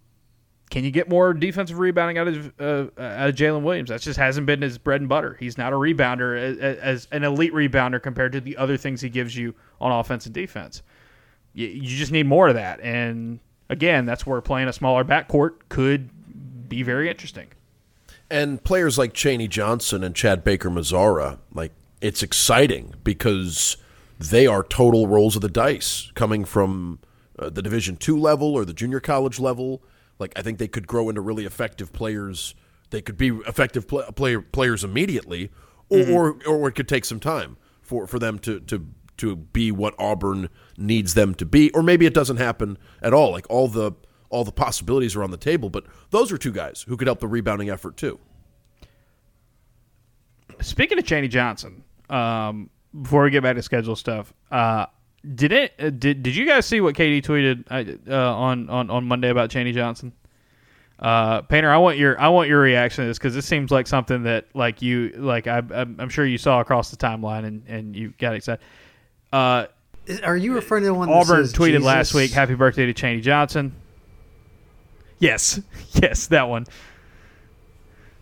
[0.69, 3.89] can you get more defensive rebounding out of uh, out of Jaylin Williams?
[3.89, 5.37] That just hasn't been his bread and butter.
[5.39, 9.09] He's not a rebounder as, as an elite rebounder compared to the other things he
[9.09, 10.81] gives you on offense and defense.
[11.53, 15.55] You, you just need more of that, and again, that's where playing a smaller backcourt
[15.69, 16.09] could
[16.69, 17.47] be very interesting.
[18.29, 23.77] And players like Chaney Johnson and Chad Baker Mazara, like it's exciting because
[24.19, 26.99] they are total rolls of the dice coming from
[27.39, 29.81] uh, the Division two level or the junior college level.
[30.19, 32.55] Like I think they could grow into really effective players.
[32.89, 35.51] They could be effective pl- player, players immediately,
[35.89, 39.71] or, or or it could take some time for, for them to, to to be
[39.71, 43.31] what Auburn needs them to be, or maybe it doesn't happen at all.
[43.31, 43.93] Like all the
[44.29, 47.19] all the possibilities are on the table, but those are two guys who could help
[47.19, 48.19] the rebounding effort too.
[50.61, 52.69] Speaking of Chaney Johnson, um,
[53.01, 54.87] before we get back to schedule stuff, uh,
[55.35, 55.73] did it?
[55.79, 57.65] Uh, did Did you guys see what KD tweeted
[58.09, 60.11] uh, uh, on on on Monday about Chaney Johnson?
[60.99, 63.85] Uh, Painter, I want your I want your reaction to this because this seems like
[63.87, 67.63] something that like you like I, I'm, I'm sure you saw across the timeline and
[67.67, 68.63] and you got excited.
[69.31, 69.67] Uh,
[70.23, 71.83] Are you referring to the one that Auburn says tweeted Jesus?
[71.83, 73.75] last week, "Happy birthday to Chaney Johnson."
[75.19, 75.59] Yes,
[75.91, 76.65] yes, that one.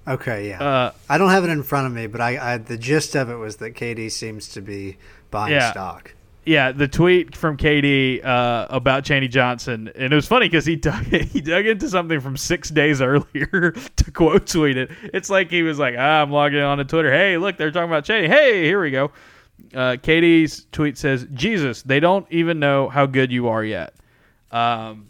[0.07, 0.61] Okay, yeah.
[0.63, 3.29] Uh, I don't have it in front of me, but I, I the gist of
[3.29, 4.97] it was that KD seems to be
[5.31, 5.71] buying Yeah.
[5.71, 6.13] stock.
[6.45, 10.75] Yeah, the tweet from KD uh, about Chaney Johnson, and it was funny because he
[10.75, 14.91] dug he dug into something from six days earlier to quote tweet it.
[15.03, 17.11] It's like he was like, ah, "I'm logging on to Twitter.
[17.11, 18.27] Hey, look, they're talking about Chaney.
[18.27, 19.11] Hey, here we go."
[19.73, 23.95] Uh, KD's tweet says, "Jesus, they don't even know how good you are yet."
[24.51, 25.07] Um,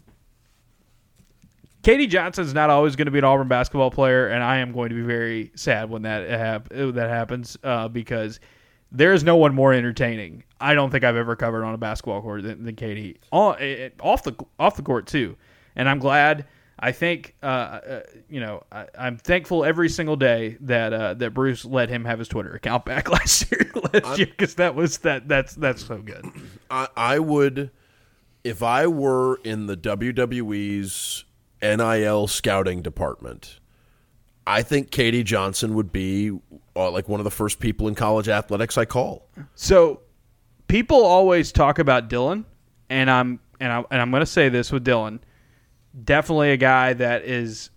[1.82, 4.88] KD Johnson's not always going to be an Auburn basketball player, and I am going
[4.88, 8.40] to be very sad when that hap- that happens uh, because
[8.96, 10.44] there is no one more entertaining.
[10.60, 13.90] I don't think I've ever covered on a basketball court than, than KD on, eh,
[14.00, 15.36] off the off the court too,
[15.74, 16.46] and I'm glad.
[16.78, 21.32] I think uh, uh, you know I, I'm thankful every single day that uh, that
[21.32, 24.98] Bruce let him have his Twitter account back last year last year because that was
[24.98, 26.26] that that's that's so good.
[26.70, 27.70] I, I would,
[28.44, 31.24] if I were in the WWE's
[31.62, 33.60] NIL scouting department,
[34.46, 36.38] I think KD Johnson would be
[36.76, 39.28] uh, like one of the first people in college athletics I call.
[39.54, 40.00] So
[40.68, 42.44] people always talk about Dylan,
[42.90, 45.20] and I'm and I and I'm going to say this with Dylan.
[46.04, 47.70] Definitely a guy that is,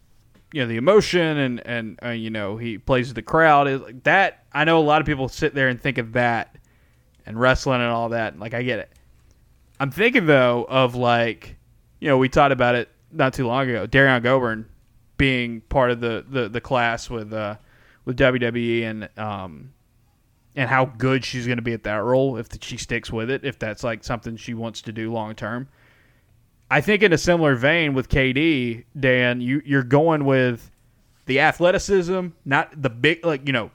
[0.51, 4.03] you know, the emotion and and uh, you know he plays with the crowd like
[4.03, 4.45] that.
[4.51, 6.57] I know a lot of people sit there and think of that,
[7.25, 8.37] and wrestling and all that.
[8.37, 8.91] Like I get it.
[9.79, 11.55] I'm thinking though of like,
[11.99, 13.87] you know, we talked about it not too long ago.
[13.87, 14.67] Derrian Gobourne
[15.17, 17.55] being part of the, the, the class with uh,
[18.05, 19.73] with WWE and um,
[20.55, 23.45] and how good she's going to be at that role if she sticks with it,
[23.45, 25.67] if that's like something she wants to do long term.
[26.71, 30.69] I think in a similar vein with KD, Dan, you you're going with
[31.25, 33.71] the athleticism, not the big like you know,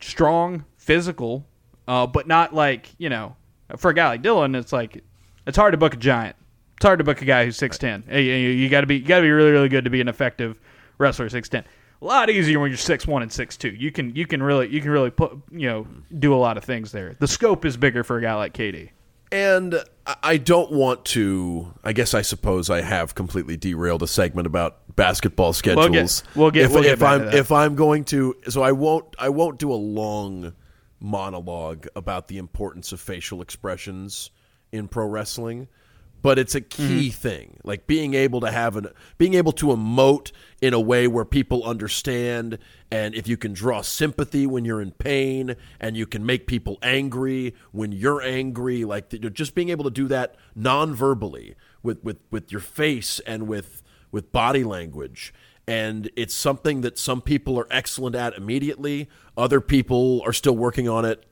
[0.00, 1.46] strong physical,
[1.88, 3.36] uh, but not like you know,
[3.76, 5.02] for a guy like Dylan, it's like
[5.46, 6.36] it's hard to book a giant.
[6.76, 8.04] It's hard to book a guy who's six ten.
[8.10, 10.08] You, you got to be you got to be really really good to be an
[10.08, 10.58] effective
[10.98, 11.64] wrestler six ten.
[12.02, 13.70] A lot easier when you're six one and six two.
[13.70, 15.86] You can you can really you can really put you know
[16.18, 17.14] do a lot of things there.
[17.20, 18.90] The scope is bigger for a guy like KD.
[19.30, 19.76] And
[20.22, 21.72] I don't want to.
[21.84, 25.86] I guess I suppose I have completely derailed a segment about basketball schedules.
[25.86, 28.72] We'll get, we'll get, if, we'll get if I'm if I'm going to, so I
[28.72, 29.06] won't.
[29.18, 30.54] I won't do a long
[31.00, 34.30] monologue about the importance of facial expressions
[34.70, 35.68] in pro wrestling
[36.22, 37.10] but it's a key Mm-hmm.
[37.10, 38.86] thing like being able to have an
[39.18, 40.30] being able to emote
[40.62, 42.58] in a way where people understand
[42.90, 46.78] and if you can draw sympathy when you're in pain and you can make people
[46.82, 52.50] angry when you're angry like just being able to do that non-verbally with with with
[52.50, 55.34] your face and with with body language
[55.66, 60.88] and it's something that some people are excellent at immediately other people are still working
[60.88, 61.26] on it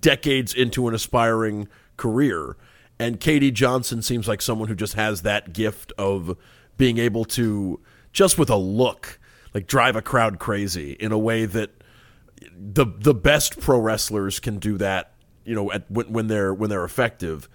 [0.00, 2.56] decades into an aspiring career.
[2.98, 6.36] And KD Johnson seems like someone who just has that gift of
[6.76, 7.80] being able to,
[8.14, 9.18] just with a look,
[9.52, 11.70] like drive a crowd crazy in a way that
[12.56, 15.12] the the best pro wrestlers can do that.
[15.44, 17.50] You know, at, when, when they're when they're effective.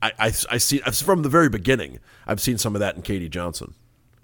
[0.00, 1.98] I, I, I see from the very beginning.
[2.24, 3.74] I've seen some of that in KD Johnson.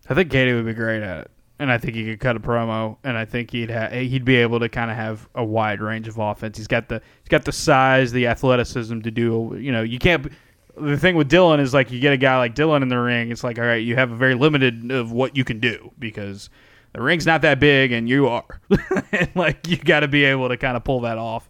[0.08, 2.40] I think KD would be great at it, and I think he could cut a
[2.40, 5.80] promo, and I think he'd ha- he'd be able to kind of have a wide
[5.80, 6.58] range of offense.
[6.58, 9.56] He's got the he's got the size, the athleticism to do.
[9.58, 10.30] You know, you can't.
[10.76, 13.30] The thing with Dylan is like you get a guy like Dylan in the ring.
[13.30, 16.50] It's like all right, you have a very limited of what you can do because
[16.92, 18.60] the ring's not that big, and you are.
[19.12, 21.48] and like you got to be able to kind of pull that off.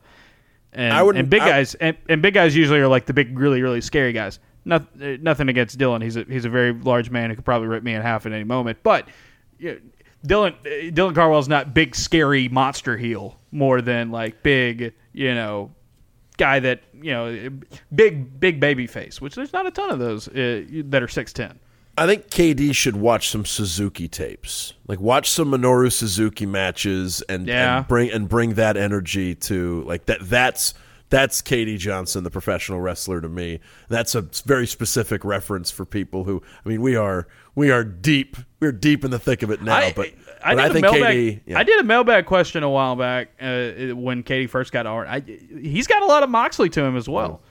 [0.73, 3.15] And, I would- and big I- guys and, and big guys usually are like the
[3.15, 4.39] big, really, really scary guys.
[4.67, 6.03] Noth- uh, nothing against Dylan.
[6.03, 8.33] He's a he's a very large man who could probably rip me in half at
[8.33, 8.79] any moment.
[8.83, 9.09] But
[9.59, 9.79] you know,
[10.27, 15.71] Dylan uh, Dylan Cardwell's not big, scary monster heel more than like big, you know,
[16.37, 17.51] guy that you know,
[17.95, 19.21] big big baby face.
[19.21, 21.59] Which there's not a ton of those uh, that are six ten.
[21.97, 24.75] I think KD should watch some Suzuki tapes.
[24.89, 27.79] Like watch some Minoru Suzuki matches and, Yeah.
[27.79, 30.75] and bring and bring that energy to like that that's
[31.11, 33.61] that's KD Johnson, the professional wrestler to me.
[33.89, 38.37] That's a very specific reference for people who I mean we are we are deep
[38.59, 40.11] we're deep in the thick of it now, I, but,
[40.45, 41.59] I, did think mailbag, KD yeah.
[41.59, 45.07] I did a mailbag question a while back uh, when KD first got on.
[45.07, 47.43] I, he's got a lot of Moxley to him as well.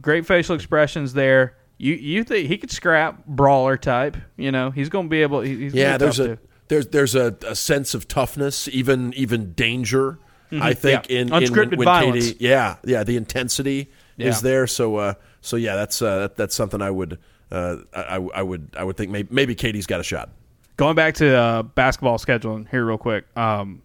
[0.00, 1.56] Great facial expressions there.
[1.78, 4.16] You you think he could scrap brawler type?
[4.36, 5.44] You know he's going to be able.
[5.46, 10.18] Yeah, be there's a there's there's a, a sense of toughness, even even danger.
[10.50, 11.12] I think Mm-hmm.
[11.12, 11.20] Yeah.
[11.20, 12.32] in, in when, Unscripted when violence.
[12.32, 14.28] KD, yeah, yeah, the intensity Yeah.
[14.28, 14.66] is there.
[14.66, 17.18] So uh, so yeah, that's uh, that, that's something I would
[17.50, 20.30] uh, I, I would I would think maybe maybe KD's got a shot.
[20.78, 23.26] Going back to uh, basketball scheduling here, real quick.
[23.36, 23.82] Um,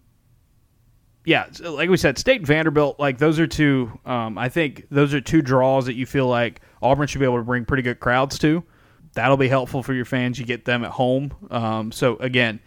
[1.24, 3.98] yeah, like we said, State and Vanderbilt, like those are two.
[4.06, 7.38] Um, I think those are two draws that you feel like Auburn should be able
[7.38, 8.62] to bring pretty good crowds to.
[9.14, 10.38] That'll be helpful for your fans.
[10.38, 11.34] You get them at home.
[11.50, 12.60] Um, so again,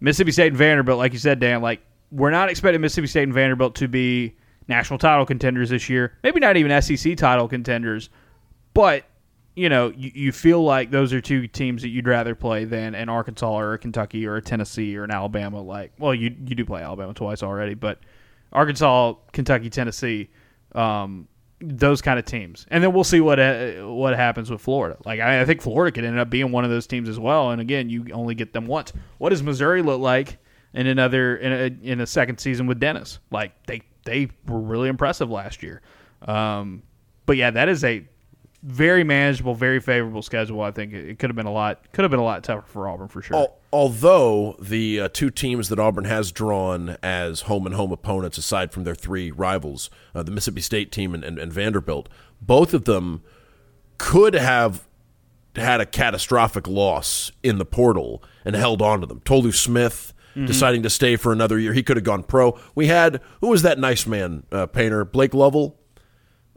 [0.00, 3.34] Mississippi State and Vanderbilt, like you said, Dan, like we're not expecting Mississippi State and
[3.34, 4.36] Vanderbilt to be
[4.68, 6.16] national title contenders this year.
[6.22, 8.08] Maybe not even SEC title contenders,
[8.72, 9.04] but
[9.56, 12.94] you know, you, you feel like those are two teams that you'd rather play than
[12.94, 15.60] an Arkansas or a Kentucky or a Tennessee or an Alabama.
[15.62, 17.98] Like, well, you you do play Alabama twice already, but
[18.52, 20.28] Arkansas, Kentucky, Tennessee,
[20.74, 21.26] um,
[21.60, 24.98] those kind of teams, and then we'll see what uh, what happens with Florida.
[25.06, 27.50] Like, I, I think Florida could end up being one of those teams as well.
[27.50, 28.92] And again, you only get them once.
[29.16, 30.38] What does Missouri look like
[30.74, 33.20] in another in a, in a second season with Dennis?
[33.30, 35.80] Like, they they were really impressive last year.
[36.20, 36.82] Um,
[37.24, 38.06] but yeah, that is a
[38.62, 40.60] very manageable, very favorable schedule.
[40.60, 42.88] I think it could have been a lot could have been a lot tougher for
[42.88, 43.48] Auburn for sure.
[43.72, 48.72] Although the uh, two teams that Auburn has drawn as home and home opponents, aside
[48.72, 52.08] from their three rivals, uh, the Mississippi State team and, and, and Vanderbilt,
[52.40, 53.22] both of them
[53.98, 54.86] could have
[55.54, 59.20] had a catastrophic loss in the portal and held on to them.
[59.24, 60.12] Tolu Smith
[60.44, 61.72] deciding to stay for another year.
[61.72, 62.58] He could have gone pro.
[62.74, 65.78] We had who was that nice man uh, painter Blake Lovell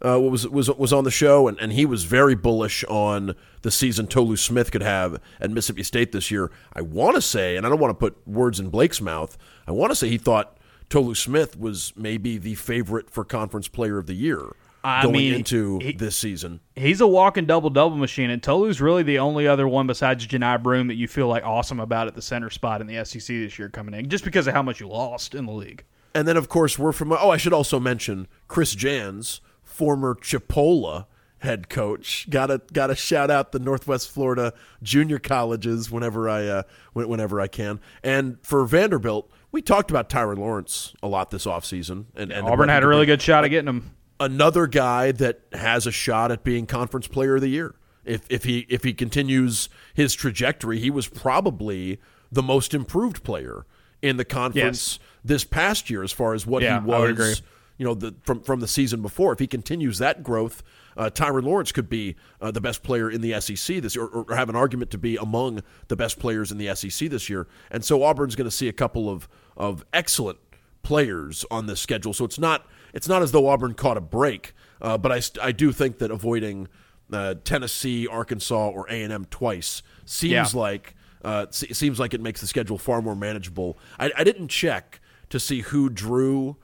[0.06, 3.72] uh, was was was on the show, and, and he was very bullish on the
[3.72, 6.52] season Tolu Smith could have at Mississippi State this year.
[6.74, 9.38] I want to say, and I don't want to put words in Blake's mouth.
[9.68, 10.58] I want to say he thought
[10.90, 15.34] Tolu Smith was maybe the favorite for Conference Player of the Year I going mean,
[15.34, 16.62] into he- this season.
[16.76, 20.62] He's a walking double double machine, and Tolu's really the only other one besides Johni
[20.62, 23.60] Broom that you feel like awesome about at the center spot in the SEC this
[23.60, 25.84] year coming in, just because of how much you lost in the league.
[26.16, 27.12] And then, of course, we're from.
[27.12, 29.42] Oh, I should also mention Chris Jans,
[29.80, 31.06] former Chipola
[31.39, 32.30] head coach.
[32.30, 36.63] Got to got to shout out the Northwest Florida junior colleges whenever I uh,
[36.94, 37.80] whenever I can.
[38.04, 42.06] And for Vanderbilt, we talked about Tyrin Lawrence a lot this offseason.
[42.13, 43.92] And, and Auburn had a really good shot at getting him.
[44.20, 47.74] another guy that has a shot at being conference player of the year.
[48.04, 53.65] If if he if he continues his trajectory, he was probably the most improved player
[54.02, 57.30] in the conference this past year as far as what Yeah, he I would agree.
[57.30, 57.42] was
[57.80, 59.34] you know the from from the season before.
[59.34, 60.62] If he continues that growth,
[60.96, 64.26] uh, Tyrin Lawrence could be uh, the best player in the SEC this year, or,
[64.30, 67.48] or have an argument to be among the best players in the SEC this year.
[67.72, 70.38] And so Auburn's going to see a couple of of excellent
[70.84, 72.13] players on this schedule.
[72.13, 75.52] So it's not it's not as though Auburn caught a break, uh, but I I
[75.52, 76.68] do think that avoiding
[77.12, 80.60] uh, Tennessee, Arkansas, or A and M twice seems Yeah.
[80.60, 83.78] like uh, se- seems like it makes the schedule far more manageable.
[84.00, 86.58] I, I didn't check to see who drew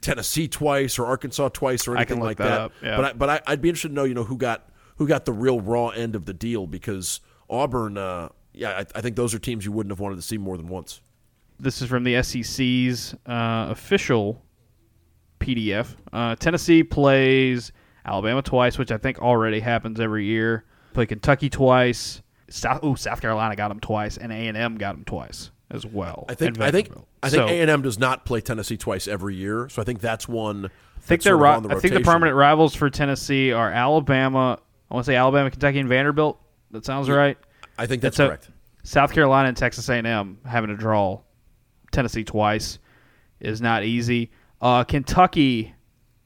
[0.00, 2.86] Tennessee twice or Arkansas twice or anything like that that.
[2.86, 2.96] yeah.
[2.96, 5.24] But I, but I, I'd be interested to know you know who got who got
[5.24, 7.98] the real raw end of the deal because Auburn.
[7.98, 10.56] Uh, yeah, I, I think those are teams you wouldn't have wanted to see more
[10.56, 11.00] than once.
[11.58, 14.42] This is from the SEC's uh, official
[15.40, 15.96] PDF.
[16.12, 17.72] Uh, Tennessee plays
[18.04, 20.64] Alabama twice, which I think already happens every year.
[20.92, 22.22] Play Kentucky twice.
[22.48, 25.84] South, ooh, South Carolina got them twice, and A and M got them twice as
[25.86, 26.24] well.
[26.28, 26.90] I think I think
[27.22, 29.84] I think So, A and M does not play Tennessee twice every year, so I
[29.84, 30.66] think that's one.
[30.66, 33.52] I think they're sort of ri- on the I think the permanent rivals for Tennessee
[33.52, 34.58] are Alabama.
[34.90, 36.40] I want to say Alabama, Kentucky, and Vanderbilt.
[36.70, 37.36] That sounds right.
[37.78, 38.50] I think that's It's a- correct.
[38.84, 41.20] South Carolina and Texas A&M having to draw
[41.90, 42.78] Tennessee twice
[43.40, 44.30] is not easy.
[44.60, 45.74] Uh, Kentucky,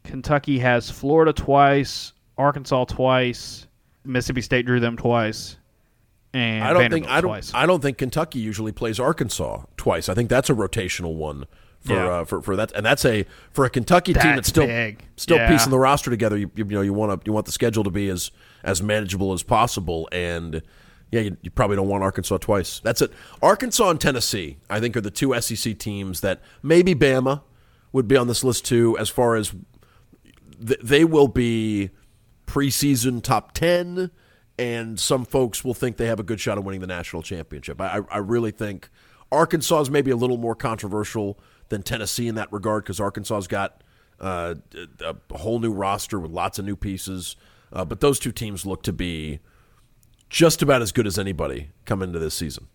[0.02, 3.66] Kentucky has Florida twice, Arkansas twice,
[4.04, 5.57] Mississippi State drew them twice,
[6.34, 7.52] and I don't Vanderbilt think I don't twice.
[7.54, 10.08] I don't think Kentucky usually plays Arkansas twice.
[10.08, 11.46] I think that's a rotational one
[11.80, 12.06] for Yeah.
[12.08, 15.04] uh, for for that, and that's a for a Kentucky team That's that's still big.
[15.16, 15.48] still Yeah.
[15.48, 16.36] piecing the roster together.
[16.36, 18.30] You, you know you want to you want the schedule to be as
[18.62, 20.60] as manageable as possible, and
[21.10, 22.80] yeah, you, you probably don't want Arkansas twice.
[22.80, 23.10] That's it.
[23.40, 27.40] Arkansas and Tennessee, I think, are the two SEC teams that maybe Bama
[27.92, 29.54] would be on this list too, as far as
[30.66, 31.88] th- they will be
[32.46, 34.10] preseason top 10
[34.58, 37.80] and some folks will think they have a good shot of winning the national championship
[37.80, 38.88] i, I really think
[39.30, 43.82] arkansas is maybe a little more controversial than tennessee in that regard because arkansas's got
[44.20, 44.56] uh,
[45.00, 47.36] a, whole new roster with lots of new pieces
[47.72, 49.38] uh, but those two teams look to be
[50.28, 52.66] just about as good as anybody come into this season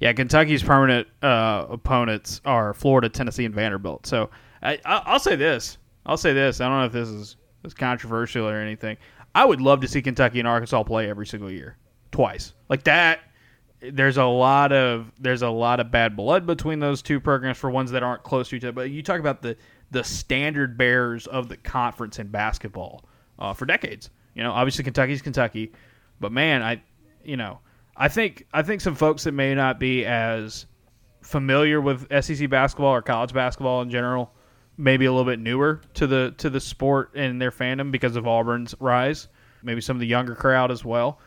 [0.00, 4.06] Yeah, Kentucky's permanent uh, opponents are Florida, Tennessee, and Vanderbilt.
[4.06, 4.30] So
[4.62, 5.78] I, I, I'll say this.
[6.06, 6.60] I'll say this.
[6.60, 8.96] I don't know if this is, is controversial or anything.
[9.38, 11.76] I would love to see Kentucky and Arkansas play every single year,
[12.10, 13.20] twice like that.
[13.80, 17.70] There's a lot of there's a lot of bad blood between those two programs for
[17.70, 18.72] ones that aren't close to each other.
[18.72, 19.56] But you talk about the
[19.92, 23.04] the standard bearers of the conference in basketball
[23.38, 24.10] uh, for decades.
[24.34, 25.70] You know, obviously Kentucky's Kentucky,
[26.18, 26.82] but man, I
[27.22, 27.60] you know
[27.96, 30.66] I think I think some folks that may not be as
[31.22, 34.32] familiar with SEC basketball or college basketball in general,
[34.78, 38.26] maybe a little bit newer to the to the sport and their fandom because of
[38.26, 39.28] Auburn's rise.
[39.62, 41.18] Maybe some of the younger crowd as well.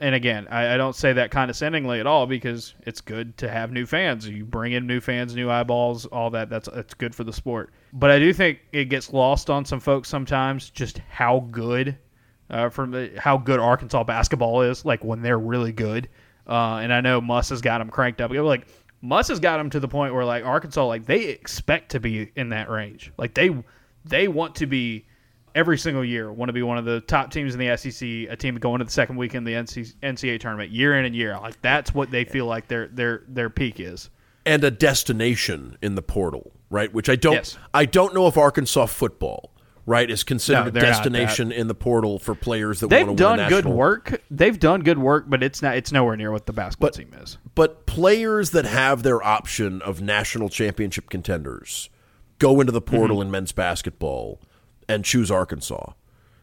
[0.00, 3.72] And again, I, I don't say that condescendingly at all because it's good to have
[3.72, 4.28] new fans.
[4.28, 6.48] You bring in new fans, new eyeballs, all that.
[6.48, 7.72] That's that's good for the sport.
[7.92, 11.96] But I do think it gets lost on some folks sometimes just how good
[12.50, 16.08] uh, from the, how good Arkansas basketball is, like when they're really good.
[16.46, 18.30] Uh, and I know Muss has got them cranked up.
[18.30, 18.68] Like
[19.00, 22.30] Muss has got them to the point where like Arkansas, like they expect to be
[22.34, 23.12] in that range.
[23.16, 23.56] Like they
[24.04, 25.06] they want to be
[25.54, 28.36] every single year want to be one of the top teams in the SEC, a
[28.36, 31.42] team going to the second week in the NCAA tournament year in and year out.
[31.42, 34.10] Like that's what they feel like their their their peak is.
[34.46, 36.92] and a destination in the portal, right?
[36.92, 37.58] Which I don't Yes.
[37.74, 39.52] I don't know if Arkansas football,
[39.88, 43.24] right, is considered No, a destination in the portal for players that They've want to
[43.24, 44.22] win done a good national- work.
[44.30, 45.76] They've done good work, but it's not.
[45.76, 47.38] It's nowhere near what the basketball But- team is.
[47.54, 51.88] But players that have their option of national championship contenders
[52.38, 53.26] go into the portal Mm-hmm.
[53.26, 54.40] in men's basketball
[54.88, 55.92] and choose Arkansas.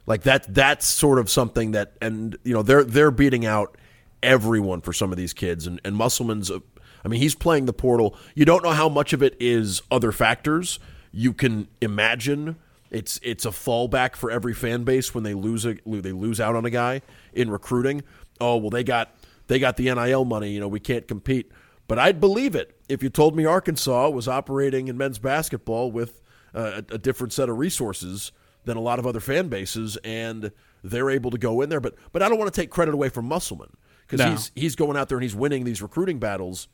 [0.07, 3.77] Like that that's sort of something that and you know they're they're beating out
[4.21, 6.61] everyone for some of these kids and and Musselman's a,
[7.03, 8.15] I mean he's playing the portal.
[8.35, 10.77] You don't know how much of it is other factors.
[11.11, 12.57] You can imagine
[12.95, 16.55] it's it's a fallback for every fan base when they lose a they lose out
[16.55, 17.01] on a guy
[17.33, 18.03] in recruiting.
[18.39, 19.15] Oh, well they got
[19.47, 21.51] they got the NIL money, you know, we can't compete.
[21.87, 26.21] But I'd believe it if you told me Arkansas was operating in men's basketball with
[26.55, 28.31] uh, a, a different set of resources
[28.63, 30.51] than a lot of other fan bases, and
[30.83, 31.79] they're able to go in there.
[31.81, 33.71] But but I don't want to take credit away from Musselman
[34.07, 34.31] because No.
[34.31, 36.67] he's he's going out there and he's winning these recruiting battles.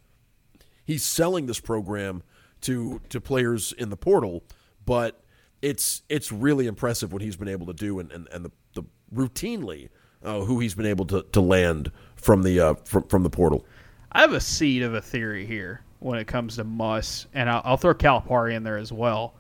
[0.86, 2.24] He's selling this program
[2.61, 4.43] to to players in the portal,
[4.86, 5.20] but
[5.62, 8.84] it's it's really impressive what he's been able to do and and, and the, the
[9.14, 9.89] routinely
[10.24, 13.66] uh, who he's been able to, to land from the uh, from from the portal.
[14.12, 17.62] I have a seed of a theory here when it comes to Muss, and I'll,
[17.64, 19.36] I'll throw Calipari in there as well.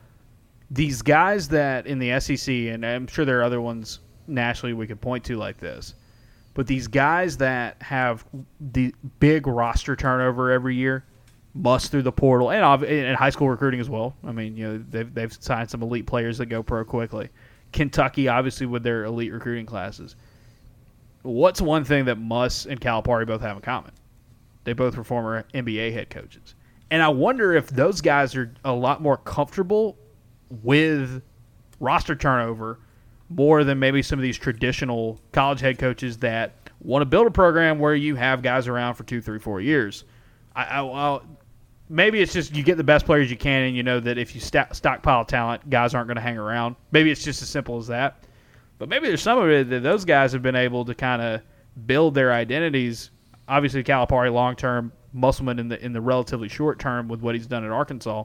[0.69, 4.87] These guys that in the SEC, and I'm sure there are other ones nationally we
[4.87, 5.95] could point to like this,
[6.53, 8.25] but these guys that have
[8.59, 11.03] the big roster turnover every year,
[11.53, 14.15] Muss through the portal, and and high school recruiting as well.
[14.23, 17.29] I mean, you know, they've they've signed some elite players that go pro quickly.
[17.73, 20.15] Kentucky, obviously, with their elite recruiting classes.
[21.23, 23.91] What's one thing that Muss and Calipari both have in common?
[24.63, 26.55] They both were former NBA head coaches.
[26.89, 29.97] And I wonder if those guys are a lot more comfortable
[30.49, 31.21] with
[31.79, 32.79] roster turnover
[33.29, 37.31] more than maybe some of these traditional college head coaches that want to build a
[37.31, 40.03] program where you have guys around for two, three, four years.
[40.55, 41.23] I, I, I'll,
[41.91, 44.33] maybe it's just you get the best players you can, and you know that if
[44.33, 46.75] you sta stockpile talent, guys aren't going to hang around.
[46.91, 48.23] Maybe it's just as simple as that.
[48.79, 51.41] But maybe there's some of it that those guys have been able to kind of
[51.85, 53.11] build their identities.
[53.47, 57.45] Obviously, Calipari long term, Musselman in the in the relatively short term with what he's
[57.45, 58.23] done at Arkansas,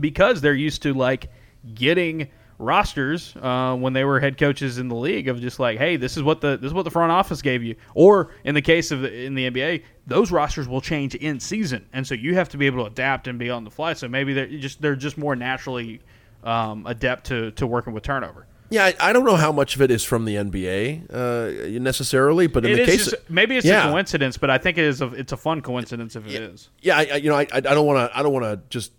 [0.00, 1.30] because they're used to like
[1.74, 2.28] getting
[2.58, 6.16] rosters uh, when they were head coaches in the league of just like, hey, this
[6.16, 7.76] is what the this is what the front office gave you.
[7.94, 11.86] Or in the case of the, in the NBA, those rosters will change in season,
[11.92, 13.92] and so you have to be able to adapt and be on the fly.
[13.94, 16.00] So maybe they're just they're just more naturally
[16.42, 18.46] um, adept to to working with turnover.
[18.70, 22.46] Yeah, I, I don't know how much of it is from the NBA uh, necessarily,
[22.46, 23.86] but in It the case, just, maybe it's Yeah.
[23.88, 25.00] a coincidence, but I think it is.
[25.02, 26.70] A, it's a fun coincidence if it is.
[26.80, 28.92] yeah, I, I, you know, I, I don't want to, I don't want to just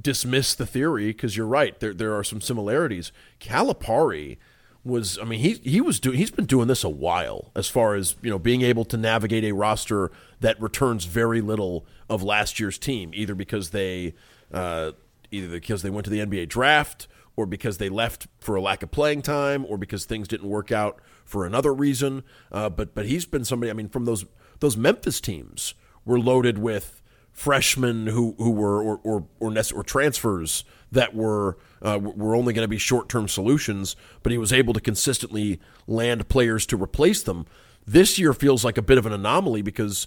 [0.00, 1.78] dismiss the theory because you're right.
[1.80, 3.12] There, there are some similarities.
[3.40, 4.38] Calipari
[4.84, 7.94] was, I mean, he he was doing, he's been doing this a while as far
[7.94, 12.60] as you know, being able to navigate a roster that returns very little of last
[12.60, 14.14] year's team, either because they,
[14.52, 14.92] uh,
[15.30, 18.82] either because they went to the NBA draft or because they left for a lack
[18.82, 22.22] of playing time, or because things didn't work out for another reason.
[22.52, 23.70] Uh, but but he's been somebody.
[23.70, 24.26] I mean, from those
[24.60, 25.74] those Memphis teams
[26.04, 27.02] were loaded with
[27.34, 32.64] freshmen who who were or or or, or transfers that were uh, were only going
[32.64, 33.96] to be short term solutions.
[34.22, 37.44] But he was able to consistently land players to replace them.
[37.86, 40.06] This year feels like a bit of an anomaly because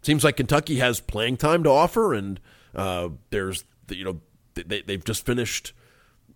[0.00, 2.40] it seems like Kentucky has playing time to offer, and
[2.74, 4.20] uh, there's the, you know
[4.54, 5.74] they, they've just finished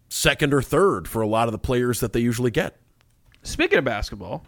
[0.08, 2.76] second or third for a lot of the players that they usually get.
[3.42, 4.44] Speaking of basketball,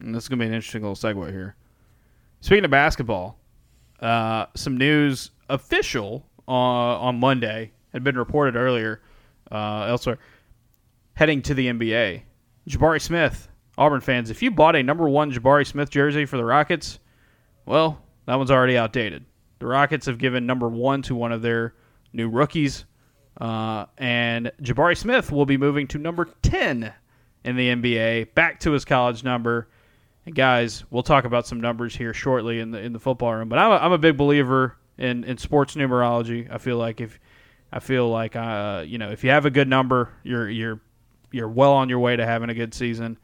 [0.00, 1.56] and this is going to be an interesting little segue here.
[2.40, 3.38] Speaking of basketball,
[4.02, 9.00] uh, some news official uh, on Monday had been reported earlier
[9.50, 10.18] uh, elsewhere.
[11.14, 12.22] Heading to the NBA,
[12.68, 13.48] Jabari Smith,
[13.78, 16.98] Auburn fans, if you bought a number one Jabari Smith jersey for the Rockets,
[17.66, 19.24] well, that one's already outdated.
[19.58, 21.74] The Rockets have given number one to one of their
[22.12, 22.84] new rookies,
[23.40, 26.92] uh, and Jabari Smith will be moving to number 10
[27.44, 29.68] in the NBA, back to his college number.
[30.24, 33.48] And guys, we'll talk about some numbers here shortly in the in the football room.
[33.48, 36.48] But I'm a, I'm a big believer in, in sports numerology.
[36.50, 37.18] I feel like if
[37.72, 40.80] I feel like uh, you know if you have a good number, you're you're
[41.32, 43.18] you're well on your way to having a good season.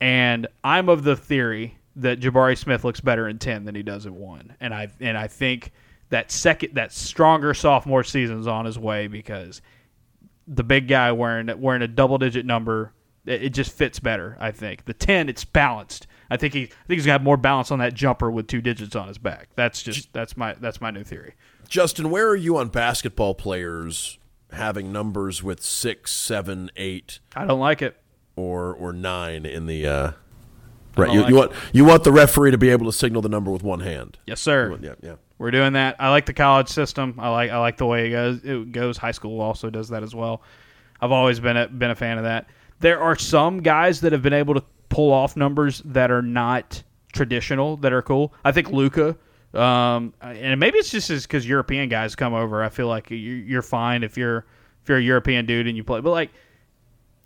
[0.00, 4.06] And I'm of the theory that Jabari Smith looks better in ten than he does
[4.06, 4.56] at one.
[4.60, 5.72] And I and I think
[6.08, 9.60] that second that stronger sophomore season's on his way because
[10.48, 12.92] the big guy wearing wearing a double digit number
[13.26, 14.36] it, it just fits better.
[14.40, 16.06] I think the ten it's balanced.
[16.32, 18.96] I think he I think he's got more balance on that jumper with two digits
[18.96, 19.50] on his back.
[19.54, 21.34] That's just that's my that's my new theory.
[21.68, 24.18] Justin, where are you on basketball players
[24.50, 28.00] having numbers with six, seven, eight, I don't like it.
[28.34, 29.86] or or nine in the?
[29.86, 30.12] Uh,
[30.96, 33.28] right, you, like you want you want the referee to be able to signal the
[33.28, 34.18] number with one hand.
[34.26, 34.78] Yes, sir.
[34.80, 35.16] Yeah, yeah.
[35.36, 35.96] We're doing that.
[35.98, 37.16] I like the college system.
[37.18, 38.40] I like I like the way it goes.
[38.42, 38.96] It goes.
[38.96, 40.40] High school also does that as well.
[40.98, 42.46] I've always been a, been a fan of that.
[42.80, 46.82] There are some guys that have been able to pull off numbers that are not
[47.12, 48.32] traditional that are cool.
[48.44, 49.16] I think Luka,
[49.54, 52.62] um, and maybe it's just because European guys come over.
[52.62, 54.46] I feel like you- you're fine if you're
[54.82, 56.30] if you're a European dude and you play, but like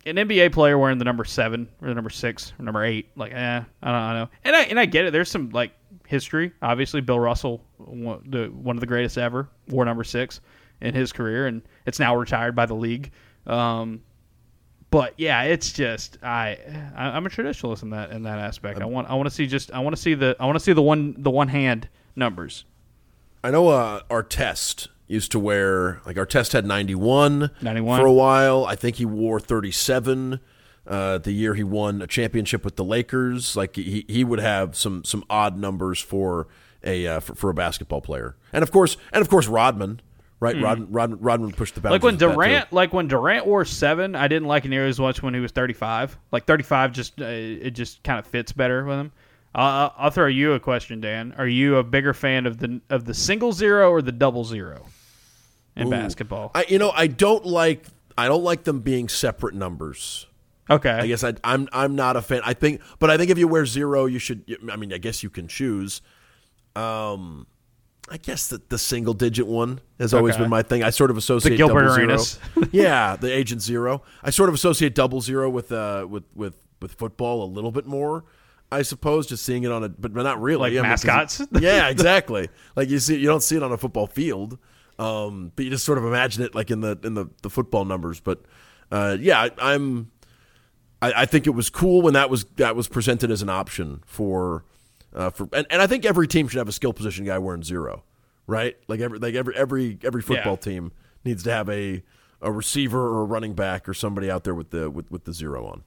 [0.04, 3.32] an NBA player wearing the number seven or the number six or number eight, like,
[3.32, 4.28] eh, I don't, I don't know.
[4.44, 5.12] And I and I get it.
[5.12, 5.72] There's some like
[6.06, 6.52] history.
[6.62, 10.40] Obviously, Bill Russell, one, the, one of the greatest ever, wore number six
[10.80, 13.10] in his career, and it's now retired by the league.
[13.46, 14.02] Um,
[14.96, 16.56] but yeah, it's just I,
[16.96, 18.80] I I'm a traditionalist in that in that aspect.
[18.80, 20.64] I want I want to see just I want to see the I want to
[20.64, 22.64] see the one the one hand numbers.
[23.44, 28.00] I know uh, Artest used to wear like Artest had 91, 91.
[28.00, 28.64] for a while.
[28.64, 30.40] I think he wore 37
[30.86, 33.54] uh, the year he won a championship with the Lakers.
[33.54, 36.48] Like he, he would have some some odd numbers for
[36.82, 38.34] a uh, for, for a basketball player.
[38.50, 40.00] And of course, and of course Rodman,
[40.40, 40.60] right?
[40.60, 42.00] Rod, Rod, Rodman pushed the boundaries.
[42.00, 42.34] Like when with that, too.
[42.34, 45.40] Durant, like when Durant wore seven, I didn't like it nearly as much when he
[45.40, 46.16] was thirty-five.
[46.32, 49.12] Like thirty-five, just uh, it just kind of fits better with him.
[49.54, 51.34] Uh, I'll throw you a question, Dan.
[51.38, 54.86] Are you a bigger fan of the of the single zero or the double zero
[55.74, 55.90] in Ooh.
[55.90, 56.50] basketball?
[56.54, 57.86] I you know I don't like
[58.18, 60.26] I don't like them being separate numbers.
[60.68, 62.42] okay, I guess I, I'm I'm not a fan.
[62.44, 64.44] I think, but I think if you wear zero, you should.
[64.70, 66.02] I mean, I guess you can choose.
[66.74, 67.46] Um,
[68.08, 70.44] I guess that the single digit one has always Okay.
[70.44, 70.82] been my thing.
[70.84, 72.06] I sort of associate Gilbert double zero.
[72.06, 72.38] Arenas.
[72.72, 74.02] yeah, the agent zero.
[74.22, 77.86] I sort of associate double zero with uh with with with football a little bit
[77.86, 78.24] more.
[78.70, 80.60] I suppose just seeing it on a, but, not really.
[80.60, 81.40] Like I mean, mascots?
[81.52, 82.48] yeah, exactly.
[82.76, 84.58] Like you see, you don't see it on a football field,
[84.98, 87.84] um, but you just sort of imagine it like in the in the, the football
[87.84, 88.20] numbers.
[88.20, 88.42] But
[88.90, 90.10] uh, yeah, I, I'm.
[91.02, 94.02] I, I think it was cool when that was that was presented as an option
[94.06, 94.64] for
[95.14, 97.62] uh, for and, and I think every team should have a skill position guy wearing
[97.62, 98.04] zero,
[98.46, 98.76] right?
[98.88, 100.56] Like every like every every every football Yeah.
[100.72, 100.92] team
[101.24, 102.02] needs to have a
[102.42, 105.32] a receiver or a running back or somebody out there with the with, with the
[105.32, 105.82] zero on.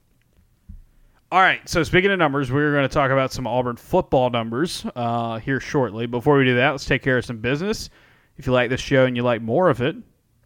[1.32, 1.60] All right.
[1.68, 5.60] So speaking of numbers, we're going to talk about some Auburn football numbers uh, here
[5.60, 6.06] shortly.
[6.06, 7.88] Before we do that, let's take care of some business.
[8.36, 9.94] If you like this show and you like more of it,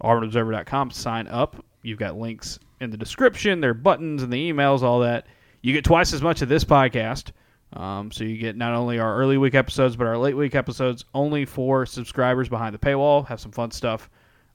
[0.02, 0.90] auburnobserver.com.
[0.90, 1.64] Sign up.
[1.82, 3.60] You've got links in the description.
[3.60, 5.26] There are buttons and the emails, all that.
[5.62, 7.30] You get twice as much of this podcast.
[7.74, 11.04] Um, so you get not only our early week episodes, but our late week episodes
[11.12, 13.26] only for subscribers behind the paywall.
[13.26, 14.08] Have some fun stuff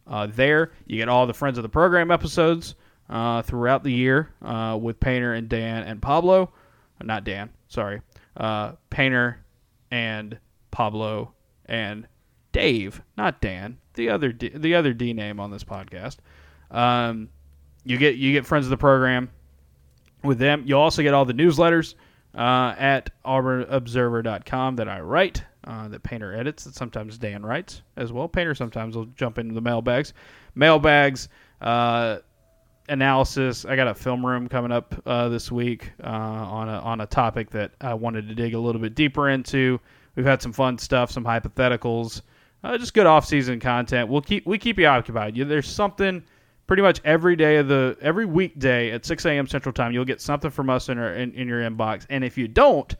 [0.07, 0.72] uh, there.
[0.88, 2.76] You get all the Friends of the Program episodes
[3.09, 6.51] uh, throughout the year uh, with Painter and Dan and Pablo.
[7.03, 8.01] Not Dan, sorry.
[8.38, 9.43] Uh, Painter
[9.91, 10.38] and
[10.72, 11.34] Pablo
[11.65, 12.07] and
[12.51, 13.78] Dave, not Dan.
[13.95, 16.17] The other D, the other D name on this podcast.
[16.72, 17.30] Um,
[17.84, 19.30] you get you get Friends of the Program
[20.24, 20.63] with them.
[20.65, 21.95] You'll also get all the newsletters
[22.36, 28.11] uh, at auburnobserver.com that I write, uh, that Painter edits, that sometimes Dan writes as
[28.11, 28.27] well.
[28.27, 30.13] Painter sometimes will jump into the mailbags.
[30.55, 31.30] Mailbags,
[31.61, 32.17] uh,
[32.89, 33.65] analysis.
[33.65, 37.05] I got a film room coming up uh, this week uh, on, a, on a
[37.05, 39.80] topic that I wanted to dig a little bit deeper into.
[40.15, 42.21] We've had some fun stuff, some hypotheticals,
[42.63, 44.09] uh, just good off-season content.
[44.09, 45.38] We'll keep we keep you occupied.
[45.38, 46.23] You, there's something
[46.70, 49.47] pretty much every day of the every weekday at 6 a.m.
[49.47, 49.91] Central Time.
[49.91, 52.95] You'll get something from us in, our, in in your inbox, and if you don't,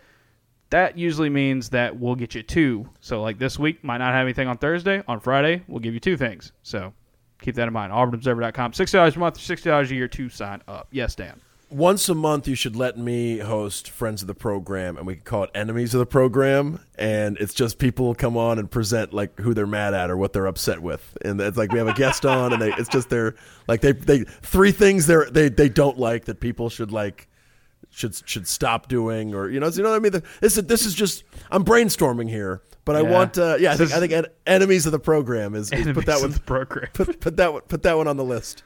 [0.72, 2.90] that usually means that we'll get you two.
[3.00, 5.04] So like this week might not have anything on Thursday.
[5.08, 6.52] On Friday, we'll give you two things.
[6.64, 6.92] So
[7.40, 7.94] keep that in mind.
[7.94, 8.74] AuburnObserver.com.
[8.74, 10.88] Sixty dollars a month, sixty dollars a year to sign up.
[10.90, 11.40] Yes, Dan.
[11.70, 15.24] Once a month, you should let me host Friends of the Program, and we can
[15.24, 16.84] call it Enemies of the Program.
[16.98, 20.18] And it's just people will come on and present like who they're mad at or
[20.18, 22.90] what they're upset with, and it's like we have a guest on, and they, it's
[22.90, 23.36] just they're
[23.68, 27.28] like they they three things they they they don't like that people should like
[27.92, 30.24] should should stop doing, or you know, you know what I mean.
[30.42, 33.92] This is this is just I'm brainstorming here, but I want uh, yeah, I think
[33.92, 36.90] I think en- Enemies of the Program is, is put that one the program.
[36.94, 38.64] put, put that one put that one on the list.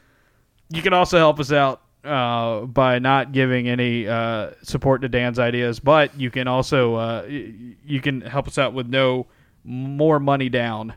[0.69, 5.39] You can also help us out uh, by not giving any uh, support to Dan's
[5.39, 7.53] ideas, but you can also uh, y-
[7.85, 9.27] you can help us out with no
[9.63, 10.93] more money down.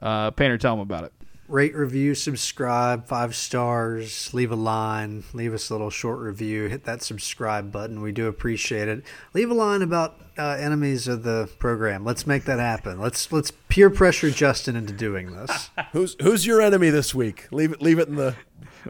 [0.00, 1.12] Uh, Painter, tell them about it.
[1.48, 6.84] Rate, review, subscribe, five stars, leave a line, leave us a little short review, hit
[6.84, 8.02] that subscribe button.
[8.02, 9.02] We do appreciate it.
[9.32, 12.04] Leave a line about uh, enemies of the program.
[12.04, 13.00] Let's make that happen.
[13.00, 15.70] Let's let's peer pressure Justin into doing this.
[15.92, 17.48] Who's who's your enemy this week?
[17.50, 18.34] Leave it leave it in the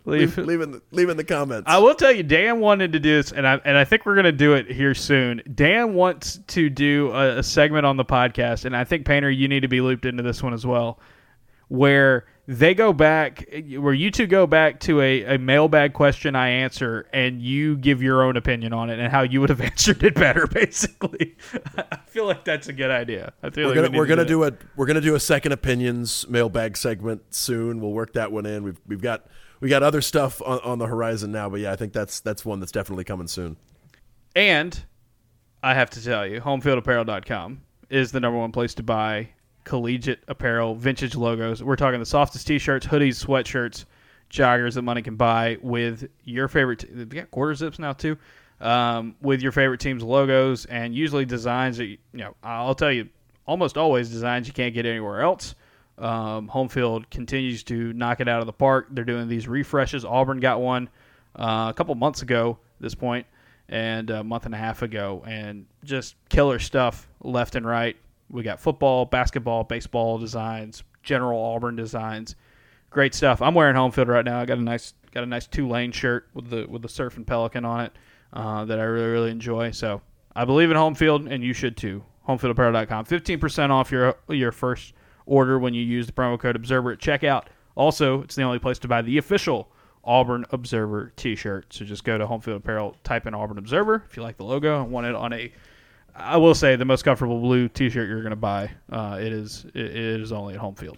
[0.04, 1.64] Leave- leave, leave in the, leave in the comments.
[1.66, 4.14] I will tell you, Dan wanted to do this, and I and I think we're
[4.14, 5.42] going to do it here soon.
[5.54, 9.48] Dan wants to do a, a segment on the podcast, and I think Painter, you
[9.48, 11.00] need to be looped into this one as well,
[11.68, 13.44] where they go back,
[13.76, 18.02] where you two go back to a, a mailbag question I answer, and you give
[18.02, 20.46] your own opinion on it and how you would have answered it better.
[20.46, 21.36] Basically,
[21.76, 23.34] I feel like that's a good idea.
[23.42, 24.28] I feel we're like gonna we we're to gonna that.
[24.28, 27.80] do a we're gonna do a second opinions mailbag segment soon.
[27.80, 28.62] We'll work that one in.
[28.62, 29.26] We've we've got
[29.60, 32.44] we got other stuff on, on the horizon now, but yeah, I think that's that's
[32.44, 33.56] one that's definitely coming soon.
[34.36, 34.80] And
[35.62, 39.28] I have to tell you, homefieldapparel.com is the number one place to buy
[39.64, 41.62] collegiate apparel, vintage logos.
[41.62, 43.84] We're talking the softest t-shirts, hoodies, sweatshirts,
[44.30, 46.80] joggers that money can buy with your favorite.
[46.80, 48.16] T- we got quarter zips now too,
[48.60, 52.34] um, with your favorite team's logos and usually designs that you know.
[52.42, 53.08] I'll tell you,
[53.46, 55.54] almost always designs you can't get anywhere else.
[55.98, 58.86] Um, home field continues to knock it out of the park.
[58.90, 60.04] They're doing these refreshes.
[60.04, 60.88] Auburn got one
[61.36, 62.58] uh, a couple months ago.
[62.78, 63.26] At this point,
[63.68, 67.96] and a month and a half ago, and just killer stuff left and right.
[68.30, 72.36] We got football, basketball, baseball designs, general Auburn designs.
[72.90, 73.42] Great stuff.
[73.42, 74.40] I'm wearing home field right now.
[74.40, 77.16] I got a nice got a nice two lane shirt with the with the surf
[77.16, 77.92] and pelican on it
[78.32, 79.72] uh, that I really really enjoy.
[79.72, 80.00] So
[80.34, 82.04] I believe in home field, and you should too.
[82.28, 83.06] Homefieldapparel.com.
[83.06, 84.92] 15% off your your first
[85.28, 87.44] order when you use the promo code Observer at checkout.
[87.74, 89.70] Also, it's the only place to buy the official
[90.04, 91.72] Auburn Observer T-shirt.
[91.72, 94.82] So just go to Homefield Apparel, type in Auburn Observer if you like the logo
[94.82, 95.52] and want it on a.
[96.16, 98.70] I will say the most comfortable blue T-shirt you're going to buy.
[98.90, 100.96] Uh, it is it, is only at Homefield.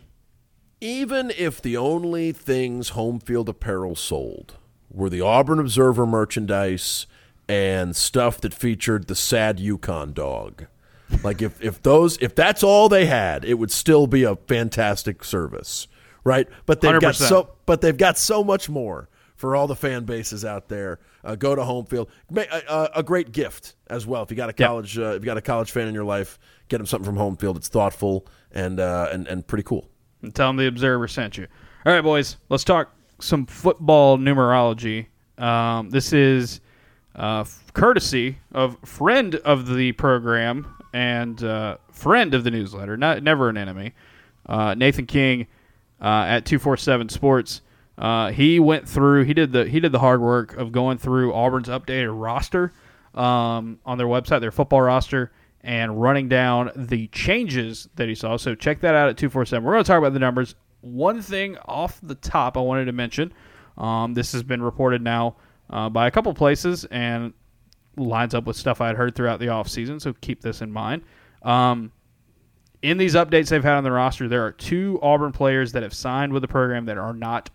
[0.80, 4.54] Even if the only things home field apparel sold
[4.90, 7.06] were the Auburn Observer merchandise
[7.48, 10.66] and stuff that featured the sad Yukon dog,
[11.24, 15.24] like if, if those if that's all they had, it would still be a fantastic
[15.24, 15.86] service,
[16.24, 16.48] right?
[16.66, 17.28] But they've got 100%.
[17.28, 20.98] so but they've got so much more for all the fan bases out there.
[21.24, 24.22] Uh, go to home field, a, a, a great gift as well.
[24.22, 24.68] If you got a Yep.
[24.68, 26.38] college uh, if you got a college fan in your life,
[26.68, 27.56] get them something from home field.
[27.56, 29.88] It's thoughtful and uh, and and pretty cool.
[30.22, 31.46] and tell them the Observer sent you.
[31.86, 35.06] All right, boys, let's talk some football numerology.
[35.38, 36.60] Um, this is
[37.16, 43.48] uh, courtesy of friend of the program and uh, friend of the newsletter, not never
[43.48, 43.94] an enemy,
[44.46, 45.46] uh, Nathan King
[46.00, 47.62] uh, at two four seven Sports.
[47.98, 49.24] Uh, he went through.
[49.24, 52.72] He did the he did the hard work of going through Auburn's updated roster
[53.14, 55.32] um, on their website, their football roster,
[55.62, 58.36] and running down the changes that he saw.
[58.36, 59.62] So check that out at 247.
[59.62, 60.54] We're going to talk about the numbers.
[60.80, 63.32] One thing off the top I wanted to mention
[63.76, 65.36] um, this has been reported now
[65.68, 67.32] uh, by a couple places and
[67.96, 71.02] lines up with stuff I had heard throughout the offseason, so keep this in mind.
[71.42, 71.92] Um,
[72.82, 75.92] in these updates they've had on the roster, there are two Auburn players that have
[75.94, 77.50] signed with the program that are not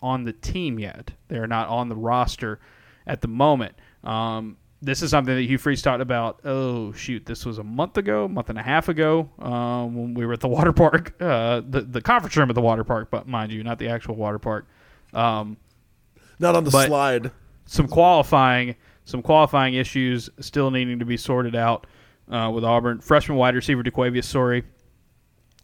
[0.00, 1.10] on the team yet.
[1.28, 2.60] They're not on the roster
[3.06, 3.74] at the moment.
[4.04, 6.40] Um, this is something that Hugh Freeze talked about.
[6.44, 10.14] Oh shoot, this was a month ago, a month and a half ago, um, when
[10.14, 13.08] we were at the water park, uh, the the conference room at the water park,
[13.10, 14.66] but mind you, not the actual water park.
[15.12, 15.56] Um,
[16.38, 17.32] Not on the slide.
[17.66, 18.76] some qualifying
[19.08, 21.86] some qualifying issues still needing to be sorted out
[22.30, 23.00] uh, with Auburn.
[23.00, 24.64] Freshman wide receiver DeQuavius Sorry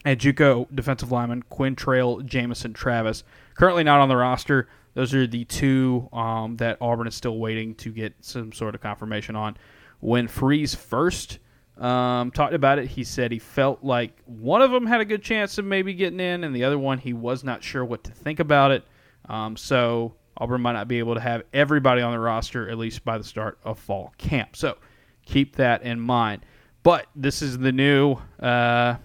[0.03, 3.23] and JUCO defensive lineman Quintrail Jamison Travis
[3.55, 4.67] currently not on the roster.
[4.95, 8.81] Those are the two um, that Auburn is still waiting to get some sort of
[8.81, 9.59] confirmation on.
[10.01, 11.39] When Freeze first
[11.77, 15.23] um, talked about it, he said he felt like one of them had a good
[15.23, 18.13] chance of maybe getting in, and the other one he was not sure what to
[18.13, 18.85] think about it.
[19.29, 23.05] Um, so Auburn might not be able to have everybody on the roster at least
[23.05, 24.57] by the start of fall camp.
[24.57, 24.77] So
[25.25, 26.45] keep that in mind.
[26.83, 28.97] But this is the new uh,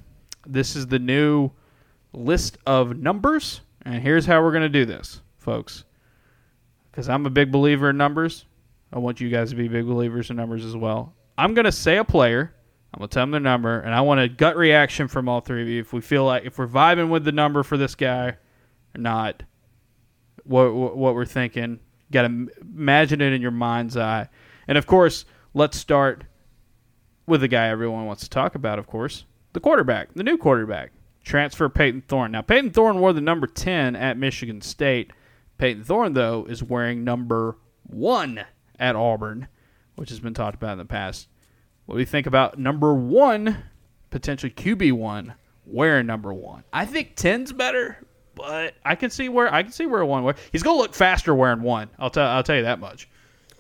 [0.46, 1.52] this is the new
[2.14, 5.86] list of numbers, and here's how we're going to do this, folks.
[6.92, 8.46] Because I'm a big believer in numbers,
[8.92, 11.14] I want you guys to be big believers in numbers as well.
[11.38, 12.54] I'm going to say a player.
[12.94, 15.42] I'm going to tell them their number, and I want a gut reaction from all
[15.42, 15.80] three of you.
[15.80, 19.44] If we feel like if we're vibing with the number for this guy or not,
[20.50, 21.80] what what, we're thinking.
[22.12, 24.30] Got to imagine it in your mind's eye,
[24.68, 26.24] and of course, let's start
[27.28, 28.80] with the guy everyone wants to talk about.
[28.80, 30.92] Of course, the quarterback, the new quarterback,
[31.24, 32.32] transfer Payton Thorne.
[32.32, 35.12] Now, Payton Thorne wore the number ten at Michigan State.
[35.60, 38.46] Payton Thorne, though, is wearing number one
[38.80, 39.48] at Auburn,
[39.96, 41.28] which has been talked about in the past.
[41.86, 43.58] What do you think about number one,
[44.10, 45.34] potentially QB one,
[45.66, 46.64] wearing number one?
[46.72, 47.98] I think 10's better,
[48.40, 50.24] but I can see where I can see where one.
[50.24, 51.90] Where, He's gonna look faster wearing one.
[52.00, 53.08] I'll tell I'll tell you that much.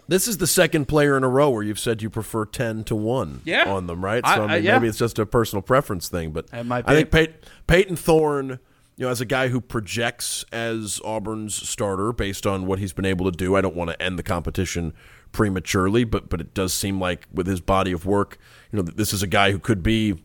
[0.07, 2.95] This is the second player in a row where you've said you prefer ten to
[2.95, 3.71] one Yeah.
[3.71, 4.25] on them, right?
[4.25, 4.80] So I, I- mean, yeah.
[4.80, 7.36] maybe it's just a personal preference thing, but I think Payton,
[7.67, 8.59] Payton Thorne,
[8.97, 13.05] you know, as a guy who projects as Auburn's starter based on what he's been
[13.05, 14.93] able to do, I don't want to end the competition
[15.32, 18.39] prematurely, but but it does seem like with his body of work,
[18.71, 20.15] you know, that this is a guy who could be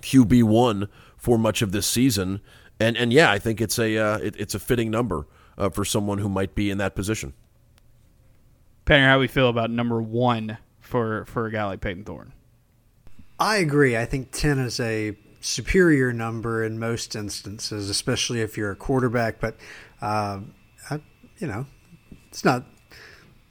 [0.00, 0.88] QB one
[1.18, 2.40] for much of this season,
[2.80, 5.26] and and yeah, I think it's a uh, it, it's a fitting number
[5.58, 7.32] uh, for someone who might be in that position.
[8.84, 12.32] Painter, how we feel about number one for for a guy like Payton Thorne?
[13.38, 13.96] I agree.
[13.96, 19.40] I think 10 is a superior number in most instances, especially if you're a quarterback.
[19.40, 19.56] But,
[20.00, 20.40] uh,
[20.90, 21.00] I,
[21.38, 21.66] you know,
[22.28, 22.64] it's not.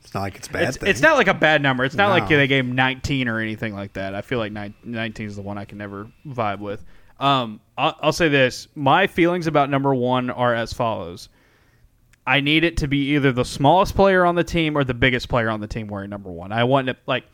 [0.02, 0.64] It's not like it's a bad.
[0.70, 0.90] It's, thing.
[0.90, 1.84] it's not like a bad number.
[1.84, 4.14] It's not like they gave him 19 or anything like that.
[4.14, 6.86] I feel like 19 is the one I can never vibe with.
[7.20, 11.30] Um, I'll, I'll say this: my feelings about number one are as follows.
[12.28, 15.30] I need it to be either the smallest player on the team or the biggest
[15.30, 16.52] player on the team wearing number one.
[16.52, 17.26] I want it like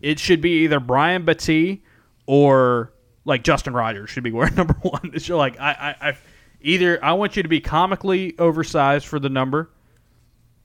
[0.00, 1.80] it should be either Brian Battie
[2.26, 2.92] or
[3.24, 5.10] like Justin Rogers should be wearing number one.
[5.14, 6.16] It's just like I, I, I
[6.60, 9.70] either I want you to be comically oversized for the number,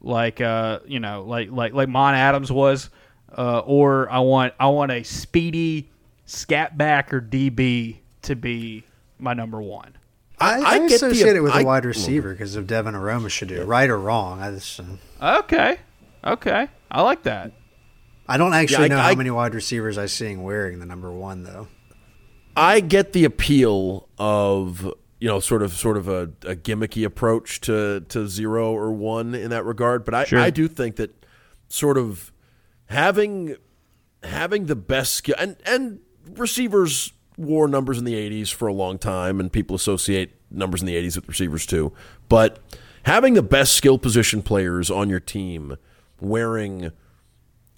[0.02, 2.90] like uh you know like like like Mon Adams was,
[3.38, 5.90] uh, or I want I want a speedy
[6.26, 8.84] scat back or DB to be
[9.18, 9.96] my number one.
[10.40, 12.94] I, I, I get the- associate it with a I- wide receiver because of Devin
[12.96, 14.42] Aromashodu right or wrong.
[14.42, 15.78] I just, uh, Okay,
[16.24, 17.52] okay, I like that.
[18.28, 20.86] I don't actually Yeah, I- know how I- many wide receivers I seeing wearing the
[20.86, 21.68] number one though.
[22.56, 24.84] I get the appeal of
[25.20, 29.34] you know sort of sort of a, a gimmicky approach to to zero or one
[29.36, 30.40] in that regard, but I, Sure.
[30.40, 31.26] I do think that
[31.68, 32.32] sort of
[32.88, 33.56] having
[34.24, 36.00] having the best skill and and
[36.36, 40.88] receivers wore numbers in the 80s for a long time and people associate numbers in
[40.88, 41.94] the 80s with receivers too
[42.28, 42.60] but
[43.04, 45.78] having the best skill position players on your team
[46.20, 46.92] wearing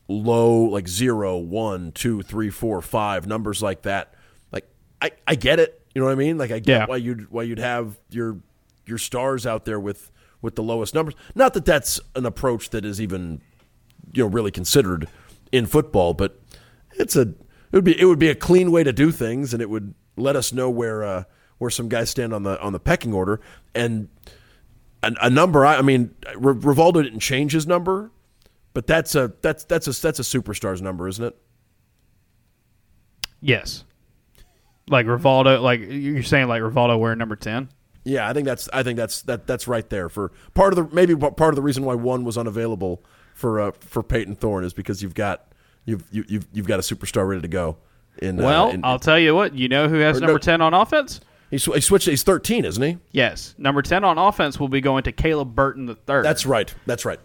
[0.07, 4.13] low like zero, one, two, three, four, five numbers like that.
[4.51, 4.65] Like
[5.01, 5.81] I, I get it.
[5.93, 6.37] You know what I mean?
[6.37, 6.85] Like I get Yeah.
[6.87, 8.37] why you'd why you'd have your
[8.85, 11.13] your stars out there with with the lowest numbers.
[11.35, 13.41] Not that that's an approach that is even
[14.13, 15.07] you know really considered
[15.51, 16.41] in football, but
[16.93, 17.33] it's a
[17.71, 19.93] it would be it would be a clean way to do things, and it would
[20.17, 21.23] let us know where uh,
[21.57, 23.39] where some guys stand on the on the pecking order
[23.73, 24.09] and.
[25.03, 28.11] A, a number, I, I mean, R- Rivaldo didn't change his number,
[28.75, 31.35] but that's a that's that's a that's a superstar's number, isn't it?
[33.39, 33.83] Yes,
[34.87, 35.59] like Rivaldo.
[35.59, 37.69] Like you're saying, like Rivaldo wearing number ten.
[38.03, 40.95] Yeah, I think that's I think that's that that's right there for part of the
[40.95, 43.03] maybe part of the reason why one was unavailable
[43.33, 45.50] for uh, for Payton Thorne is because you've got
[45.85, 47.77] you've you, you've you've got a superstar ready to go.
[48.21, 49.53] In uh, Well, in- I'll tell you what.
[49.55, 51.21] You know who has Or no- number ten on offense?
[51.49, 52.07] he, sw- he switched.
[52.07, 52.97] He's thirteen, isn't he?
[53.11, 56.25] Yes, number ten on offense will be going to Caleb Burton the third.
[56.25, 56.73] That's right.
[56.85, 57.19] That's right.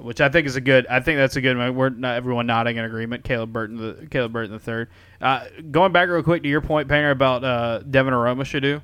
[0.00, 0.86] which I think is a good.
[0.88, 1.56] I think that's a good.
[1.74, 3.24] We're not everyone nodding in agreement.
[3.24, 4.88] Caleb Burton, the Caleb Burton the third.
[5.20, 8.82] Uh, going back real quick to your point, Painter, about uh, Devin Aromashodu.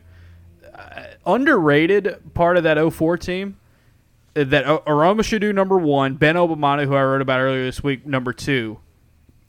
[0.75, 3.59] Uh, underrated part of that 04 team
[4.37, 6.15] uh, that O- Aromashodu number one.
[6.15, 8.79] Ben Obomanu, who I wrote about earlier this week, number two.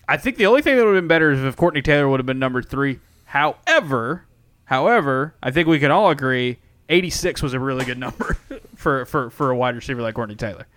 [0.07, 2.19] I think the only thing that would have been better is if Courtney Taylor would
[2.19, 2.99] have been number three.
[3.25, 4.25] However,
[4.65, 8.37] however, I think we can all agree 86 was a really good number
[8.75, 10.67] for, for, for a wide receiver like Courtney Taylor.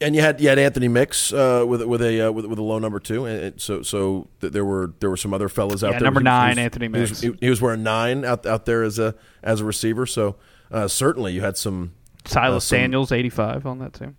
[0.00, 2.62] And you had you had Anthony Mix uh, with with a uh, with, with a
[2.62, 5.88] low number two, and so so th- there were there were some other fellas out
[5.90, 6.04] Yeah, there.
[6.06, 7.20] number He nine, he was- Anthony he was- Mix.
[7.20, 10.06] He, he was wearing nine out out there as a as a receiver.
[10.06, 10.36] So
[10.70, 11.94] uh, certainly you had some
[12.26, 14.16] Silas some- Daniels, 85 on that team.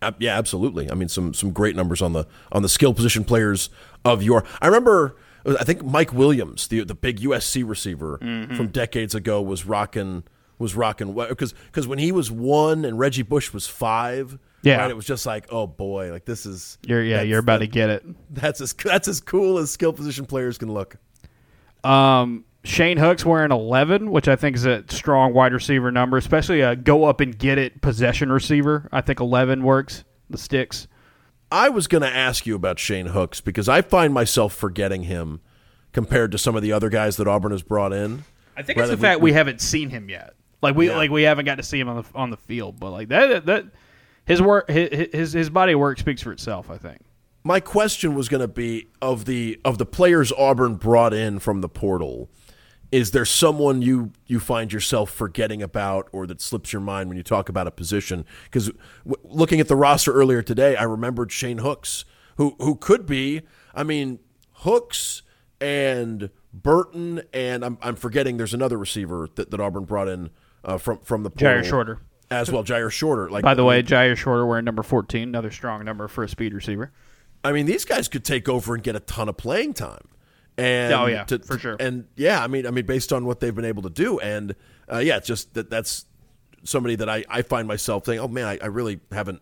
[0.00, 0.90] Uh, yeah, absolutely.
[0.90, 3.68] I mean, some some great numbers on the on the skill position players
[4.04, 4.44] of your.
[4.62, 8.54] I remember, I think Mike Williams, the the big USC receiver Mm-hmm.
[8.56, 10.22] from decades ago, was rocking
[10.58, 14.38] was rocking because because when he was one and Reggie Bush was five.
[14.62, 14.78] Yeah.
[14.78, 17.66] right, it was just like, oh boy, like this is You're yeah, you're about that-
[17.66, 18.04] to get it.
[18.34, 20.96] That's as that's as cool as skill position players can look.
[21.84, 26.60] Um, Shane Hook's wearing 11, which I think is a strong wide receiver number, especially
[26.60, 28.88] a go up and get it possession receiver.
[28.92, 30.04] I think 11 works.
[30.30, 30.88] The sticks.
[31.50, 35.40] I was going to ask you about Shane Hooks because I find myself forgetting him
[35.92, 38.24] compared to some of the other guys that Auburn has brought in.
[38.56, 40.34] I think Right, it's the fact we, haven't seen him yet.
[40.60, 40.96] Like we Yeah.
[40.96, 43.46] like we haven't got to see him on the on the field, but like that
[43.46, 43.66] that
[44.26, 46.68] his work his his, his body of work speaks for itself.
[46.68, 46.98] I think.
[47.44, 51.60] My question was going to be of the of the players Auburn brought in from
[51.60, 52.28] the portal.
[52.90, 57.16] Is there someone you you find yourself forgetting about, or that slips your mind when
[57.16, 58.24] you talk about a position?
[58.44, 58.70] Because
[59.06, 62.04] w- looking at the roster earlier today, I remembered Shane Hooks,
[62.36, 63.42] who who could be.
[63.74, 64.20] I mean,
[64.52, 65.22] Hooks
[65.60, 68.38] and Burton, and I'm I'm forgetting.
[68.38, 70.30] There's another receiver that, that Auburn brought in
[70.64, 72.00] uh, from from the portal Jyaire Shorter.
[72.30, 72.64] as well.
[72.64, 73.28] Jyaire Shorter.
[73.28, 76.54] Like By the way, Jyaire Shorter wearing number 14, another strong number for a speed
[76.54, 76.90] receiver.
[77.44, 80.08] I mean, these guys could take over and get a ton of playing time.
[80.58, 81.76] And Oh, yeah, for sure.
[81.78, 84.54] And yeah, I mean, I mean, based on what they've been able to do, and
[84.92, 86.04] uh, yeah, it's just that that's
[86.64, 89.40] somebody that I, I find myself saying, oh man, I, I really haven't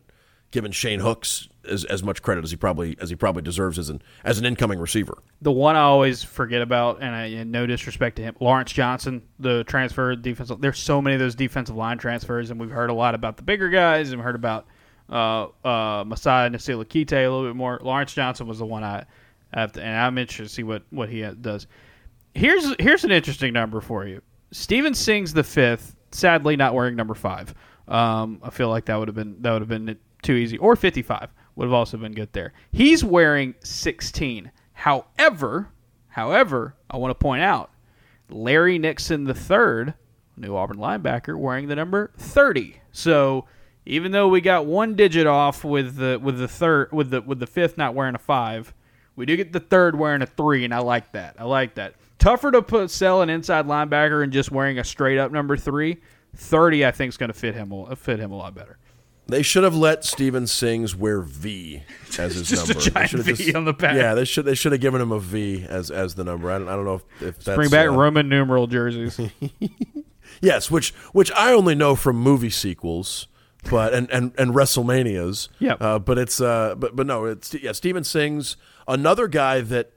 [0.50, 3.88] given Shane Hooks as, as much credit as he probably as he probably deserves as
[3.88, 5.18] an as an incoming receiver.
[5.42, 9.22] The one I always forget about, and, I, and no disrespect to him, Lawrence Johnson,
[9.38, 10.60] the transfer defensive.
[10.60, 13.42] There's so many of those defensive line transfers, and we've heard a lot about the
[13.42, 14.66] bigger guys, and we've heard about
[15.10, 17.80] uh, uh, Mosiah Nasili-Kite a little bit more.
[17.82, 19.04] Lawrence Johnson was the one I
[19.52, 21.66] to, and I'm interested to see what what he does.
[22.34, 24.22] Here's here's an interesting number for you.
[24.52, 27.54] Stephen Sings the fifth, sadly not wearing number five.
[27.88, 30.76] Um, I feel like that would have been that would have been too easy, or
[30.76, 32.52] 55 would have also been good there.
[32.72, 34.50] He's wearing 16.
[34.72, 35.70] However,
[36.08, 37.70] however, I want to point out
[38.28, 39.94] Larry Nixon the third,
[40.36, 42.80] new Auburn linebacker, wearing the number 30.
[42.92, 43.46] So
[43.86, 47.38] even though we got one digit off with the with the third with the with
[47.38, 48.74] the fifth not wearing a five,
[49.16, 51.36] we do get the third wearing a three, and I like that.
[51.38, 51.94] I like that.
[52.18, 55.98] Tougher to put sell an inside linebacker and just wearing a straight up number three.
[56.36, 58.78] Thirty, I think, is going to fit him a- fit him a lot better.
[59.28, 61.82] They should have let Stephen Sings wear V
[62.18, 62.84] as his Just a number.
[62.84, 63.96] They giant have V on the back.
[63.96, 66.50] Yeah, they should they should have given him a V as as the number.
[66.50, 69.18] I don't, I don't know if, if that's Bring back uh, Roman numeral jerseys.
[70.42, 73.26] Yes, which which I only know from movie sequels,
[73.70, 75.48] but and and, and WrestleManias.
[75.58, 75.82] Yep.
[75.82, 77.72] Uh, but it's uh, but but no, it's yeah.
[77.72, 78.56] Stephen Sings,
[78.86, 79.92] another guy that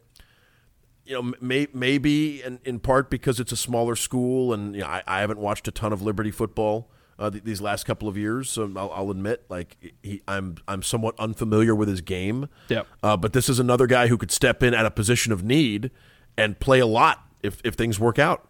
[1.06, 4.88] you know may, maybe in, in part because it's a smaller school, and you know,
[4.88, 6.90] I, I haven't watched a ton of Liberty football.
[7.18, 10.82] Uh, th- these last couple of years, so I'll, I'll admit, like he, I'm, I'm
[10.82, 12.48] somewhat unfamiliar with his game.
[12.70, 12.88] Yep.
[13.04, 15.92] Uh, but this is another guy who could step in at a position of need
[16.38, 18.48] and play a lot if, if things work out.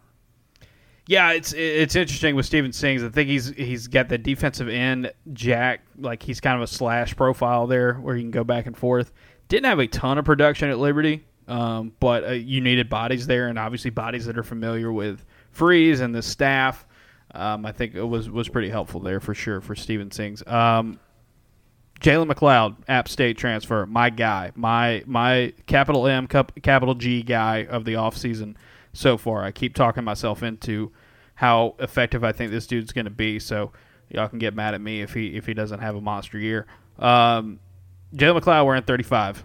[1.10, 3.02] Yeah, it's it's interesting with Stephen Sings.
[3.02, 7.16] I think he's he's got the defensive end jack, like he's kind of a slash
[7.16, 9.10] profile there where you can go back and forth.
[9.48, 13.48] Didn't have a ton of production at Liberty, um, but uh, you needed bodies there,
[13.48, 16.86] and obviously bodies that are familiar with Freeze and the staff.
[17.34, 20.46] Um, I think it was was pretty helpful there for sure for Stephen Sings.
[20.46, 21.00] Um,
[21.98, 27.64] Jalen McLeod, App State transfer, my guy, my my capital M cap- capital G guy
[27.64, 28.54] of the offseason
[28.92, 29.42] so far.
[29.42, 30.92] I keep talking myself into
[31.40, 33.38] how effective I think this dude's going to be.
[33.38, 33.72] So
[34.10, 36.66] y'all can get mad at me if he if he doesn't have a monster year.
[36.98, 37.60] Um,
[38.14, 39.42] Jalen McLeod wearing 35,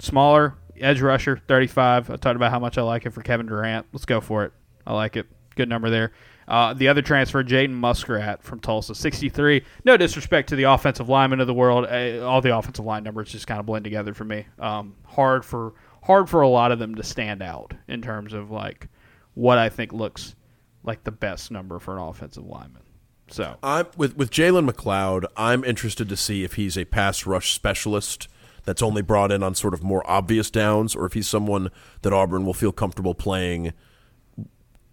[0.00, 2.10] smaller edge rusher 35.
[2.10, 3.86] I talked about how much I like it for Kevin Durant.
[3.92, 4.52] Let's go for it.
[4.84, 5.26] I like it.
[5.54, 6.10] Good number there.
[6.48, 9.62] Uh, the other transfer, Jaden Muskrat from Tulsa, 63.
[9.84, 11.86] No disrespect to the offensive linemen of the world.
[11.88, 14.44] Uh, all the offensive line numbers just kind of blend together for me.
[14.58, 18.50] Um, hard for hard for a lot of them to stand out in terms of
[18.50, 18.88] like
[19.34, 20.34] what I think looks
[20.82, 22.82] like the best number for an offensive lineman.
[23.30, 25.24] So I'm with with Jalen McLeod.
[25.36, 28.28] I'm interested to see if he's a pass rush specialist
[28.64, 31.70] that's only brought in on sort of more obvious downs, or if he's someone
[32.02, 33.72] that Auburn will feel comfortable playing,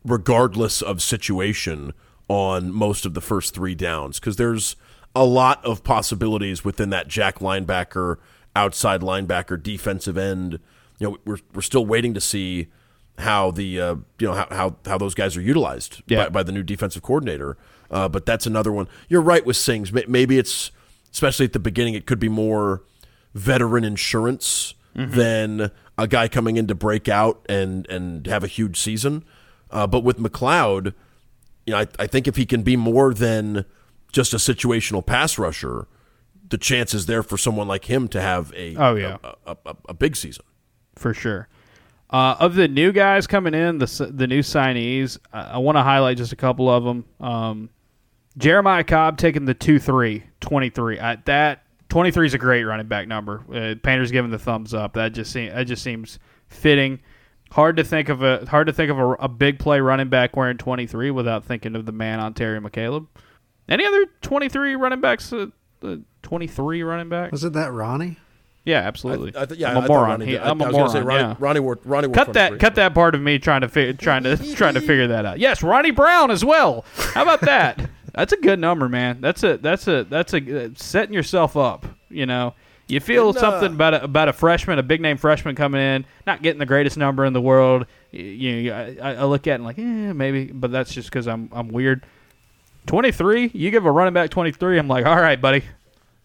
[0.03, 1.93] regardless of situation,
[2.27, 4.19] on most of the first three downs.
[4.19, 4.75] Because there's
[5.15, 8.17] a lot of possibilities within that jack linebacker,
[8.55, 10.59] outside linebacker, defensive end.
[10.99, 12.67] You know, we're we're still waiting to see
[13.19, 16.25] how the uh, you know how, how how those guys are utilized Yeah.
[16.25, 17.57] by, by the new defensive coordinator.
[17.91, 18.87] Uh, but that's another one.
[19.09, 19.91] You're right with Sings.
[19.93, 20.71] Maybe it's
[21.13, 21.93] especially at the beginning.
[21.93, 22.83] It could be more
[23.33, 28.79] veteran insurance than a guy coming in to break out and and have a huge
[28.79, 29.23] season.
[29.71, 30.93] Uh, but with McLeod,
[31.65, 33.65] you know, I, I think if he can be more than
[34.11, 35.87] just a situational pass rusher,
[36.47, 39.17] the chance is there for someone like him to have a Oh, yeah.
[39.23, 40.45] a, a, a, a big season.
[40.95, 41.49] for sure.
[42.09, 45.83] Uh, of the new guys coming in, the the new signees, I, I want to
[45.83, 47.05] highlight just a couple of them.
[47.19, 47.69] Um,
[48.37, 50.99] Jeremiah Cobb taking the 2-3, 23.
[50.99, 53.43] I, that 23 is a great running back number.
[53.49, 54.93] Uh, Painter's giving the thumbs up.
[54.93, 56.99] That just seems that just seems fitting.
[57.51, 60.35] Hard to think of a hard to think of a, a big play running back
[60.35, 63.07] wearing 23 without thinking of the man Onterio McCalebb.
[63.67, 65.31] Any other 23 running backs?
[65.31, 65.47] Uh,
[65.83, 67.31] uh, 23 running backs?
[67.31, 68.17] Was it that Ronnie?
[68.65, 69.35] Yeah, absolutely.
[69.35, 70.09] I, I th- yeah, I'm a moron.
[70.09, 70.41] Ronnie He- did.
[70.41, 71.35] I- I'm a I was gonna say moron, Ronnie, yeah.
[71.39, 74.23] Ronnie wore Ronnie wore cut that cut that part of me trying to fi- trying
[74.23, 75.39] to trying to figure that out.
[75.39, 76.83] Yes, Ronnie Brown as well.
[77.13, 77.89] How about that?
[78.15, 79.19] That's a good number, man.
[79.21, 81.85] That's a that's a that's a uh, setting yourself up.
[82.09, 82.53] You know,
[82.87, 85.81] you feel Didn't, uh, something about a, about a freshman, a big name freshman coming
[85.81, 87.85] in, not getting the greatest number in the world.
[88.11, 91.27] You, you I, I look at it and like, eh, maybe, but that's just because
[91.27, 92.05] I'm I'm weird.
[92.87, 94.79] Twenty three, you give a running back twenty three.
[94.79, 95.63] I'm like, all right, buddy,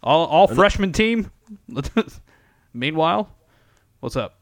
[0.03, 1.31] all all freshman team.
[2.73, 3.31] Meanwhile,
[4.01, 4.37] what's up?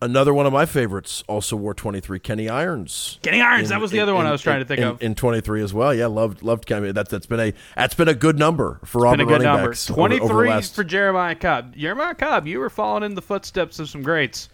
[0.00, 2.20] Another one of my favorites also wore 23.
[2.20, 3.18] Kenny Irons.
[3.22, 3.64] Kenny Irons.
[3.64, 5.02] in- that was the in- other one I was trying to think in, of.
[5.02, 5.92] in 23 as well.
[5.92, 6.92] Yeah, loved loved Kenny.
[6.92, 9.46] That's that's been a that's been a good number for been Auburn a good running
[9.46, 9.68] number.
[9.70, 11.74] backs over- over 23 last- for Jeremiah Cobb.
[11.76, 14.48] Jeremiah Cobb, you were following in the footsteps of some greats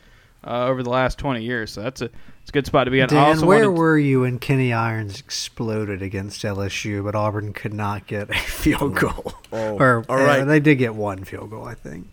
[0.47, 1.73] uh, over the last 20 years.
[1.73, 3.09] So that's a, it's a good spot to be in.
[3.09, 7.75] Dan, also where wanted- were you when Kenny Irons exploded against LSU, but Auburn could
[7.75, 9.35] not get a field goal?
[9.53, 10.41] Oh, or all right.
[10.41, 12.07] uh, they did get one field goal, I think.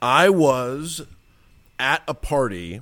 [0.00, 1.02] I was
[1.78, 2.80] at a party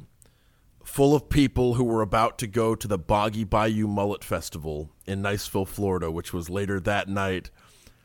[0.85, 5.23] full of people who were about to go to the Boggy Bayou Mullet Festival in
[5.23, 7.51] Niceville, Florida, which was later that night.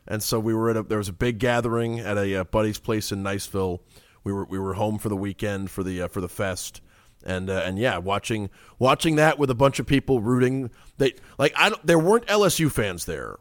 [0.06, 2.78] And so we were at a there was a big gathering at a uh, buddy's
[2.78, 3.80] place in Niceville.
[4.24, 6.80] We were we were home for the weekend for the uh, for the fest.
[7.24, 10.70] And uh, and yeah, watching watching that with a bunch of people rooting.
[10.98, 13.36] They like I there weren't LSU fans there,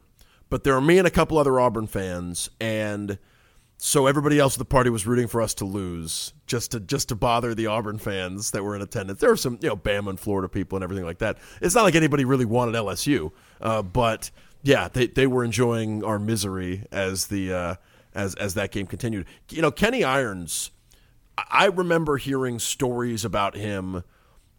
[0.50, 3.18] but there were me and a couple other Auburn fans and
[3.82, 7.08] so everybody else at the party was rooting for us to lose, just to just
[7.10, 9.22] to bother the Auburn fans that were in attendance.
[9.22, 11.38] There were some, you know, Bama and Florida people and everything like that.
[11.62, 14.32] It's not like anybody really wanted LSU, uh, but
[14.64, 17.76] yeah, they, they were enjoying our misery as the uh,
[18.14, 19.26] as as that game continued.
[19.50, 20.72] You know, Kenny Irons,
[21.38, 24.04] I- I remember hearing stories about him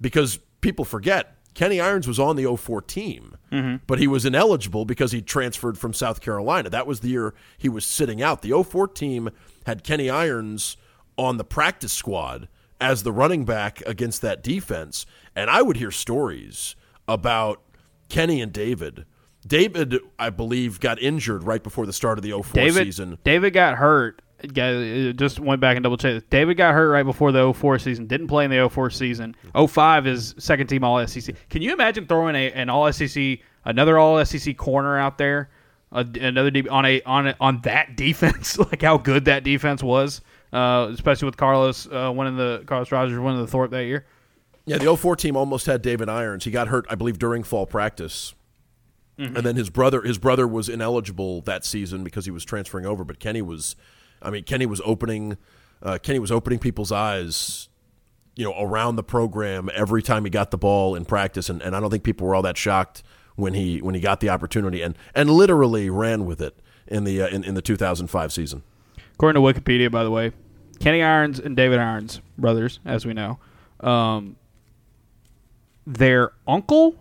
[0.00, 3.76] because people forget Kenny Irons was on the 04 team, mm-hmm.
[3.86, 6.70] but he was ineligible because he transferred from South Carolina.
[6.70, 8.42] That was the year he was sitting out.
[8.42, 9.30] The 04 team
[9.66, 10.76] had Kenny Irons
[11.16, 12.48] on the practice squad
[12.80, 15.06] as the running back against that defense.
[15.36, 16.76] And I would hear stories
[17.06, 17.60] about
[18.08, 19.04] Kenny and David.
[19.46, 23.18] David, I believe, got injured right before the start of the 04 David season.
[23.24, 24.22] David got hurt.
[24.52, 26.30] Guy- Just went back and double checked.
[26.30, 28.06] David got hurt right before the 04 season.
[28.06, 29.34] Didn't play in the 04 season.
[29.68, 31.34] 05 is second team All SEC.
[31.48, 35.50] Can you imagine throwing a, an All SEC, another All SEC corner out there,
[35.92, 38.58] a, another deep on a on a, on that defense?
[38.58, 40.20] like how good that defense was,
[40.52, 44.06] uh, especially with Carlos uh, winning the Carlos Rogers winning the Thorpe that year.
[44.66, 46.44] Yeah, the 04 team almost had David Irons.
[46.44, 48.34] He got hurt, I believe, during fall practice.
[49.18, 53.04] And then his brother his brother was ineligible that season because he was transferring over,
[53.04, 53.76] but Kenny was
[54.22, 55.36] I mean, Kenny was opening
[55.82, 57.68] uh, Kenny was opening people's eyes
[58.36, 61.74] you know, around the program every time he got the ball in practice and, and
[61.76, 63.02] I don't think people were all that shocked
[63.36, 67.22] when he when he got the opportunity and and literally ran with it in the
[67.22, 68.62] uh, in, in the 2005 season.
[69.14, 70.32] According to Wikipedia, by the way,
[70.78, 73.38] Kenny Irons and David Irons, brothers, as we know,
[73.80, 74.36] um,
[75.86, 76.96] their uncle,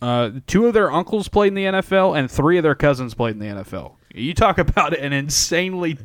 [0.00, 3.32] uh, two of their uncles played in the NFL, and three of their cousins played
[3.32, 3.94] in the NFL.
[4.14, 5.98] You talk about an insanely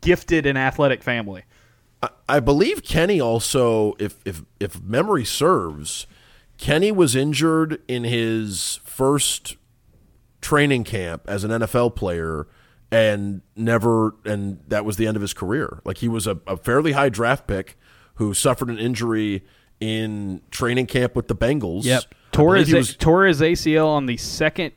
[0.00, 1.44] gifted and athletic family.
[2.02, 6.06] I, I believe Kenny also, if if if memory serves,
[6.58, 9.56] Kenny was injured in his first
[10.40, 12.46] training camp as an NFL player
[12.90, 15.80] and never and that was the end of his career.
[15.84, 17.76] Like he was a, a fairly high draft pick
[18.14, 19.44] who suffered an injury
[19.80, 21.84] in training camp with the Bengals.
[21.84, 22.02] Yep.
[22.32, 24.72] Tore his, was- tore his ACL on the second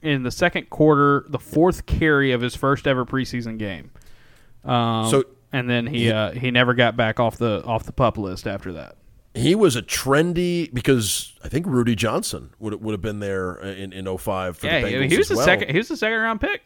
[0.00, 3.90] in the second quarter, the fourth carry of his first ever preseason game.
[4.68, 8.18] Um, So- and then he uh, he never got back off the off the pup
[8.18, 8.96] list after that.
[9.34, 13.92] he was a trendy because I think Rudi Johnson would would have been there in
[13.92, 15.44] in 05 for Yeah, the he, he was as the well.
[15.46, 15.70] second.
[15.70, 16.62] He was the second round pick.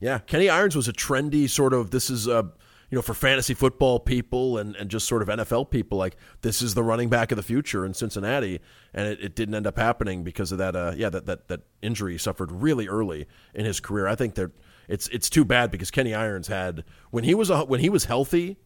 [0.00, 2.42] Yeah, Kenny Irons was a trendy sort of this is uh
[2.90, 6.60] you know for fantasy football people and, and just sort of NFL people like this
[6.62, 8.60] is the running back of the future in Cincinnati
[8.94, 11.60] and it, it didn't end up happening because of that uh yeah that, that that
[11.82, 14.06] injury he suffered really early in his career.
[14.06, 14.50] I think that
[14.88, 18.06] it's it's too bad because Kenny Irons had when he was a, when he was
[18.06, 18.58] healthy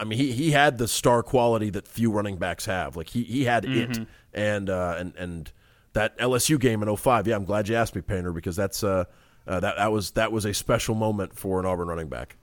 [0.00, 2.96] I mean, he, he had the star quality that few running backs have.
[2.96, 3.98] Like he, he had it,
[4.34, 5.52] and uh, and and
[5.92, 9.04] that LSU game in 05, Yeah, I'm glad you asked me, Painter, because that's uh,
[9.46, 12.36] uh, that that was that was a special moment for an Auburn running back.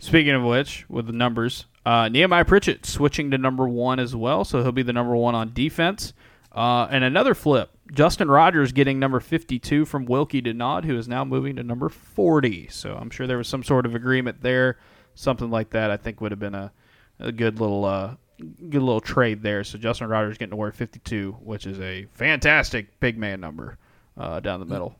[0.00, 4.44] Speaking of which, with the numbers, uh, Nehemiah Pritchett switching to number one as well,
[4.44, 6.12] so he'll be the number one on defense.
[6.52, 11.24] Uh, and another flip, Justin Rogers getting number 52 from Wilky Denaud, who is now
[11.24, 12.68] moving to number 40.
[12.68, 14.78] So I'm sure there was some sort of agreement there,
[15.14, 15.90] something like that.
[15.90, 16.72] I think would have been a,
[17.20, 19.64] a good little uh, good little trade there.
[19.64, 23.78] So Justin Rogers getting to wear 52, which is a fantastic big man number
[24.16, 24.96] uh, down the middle.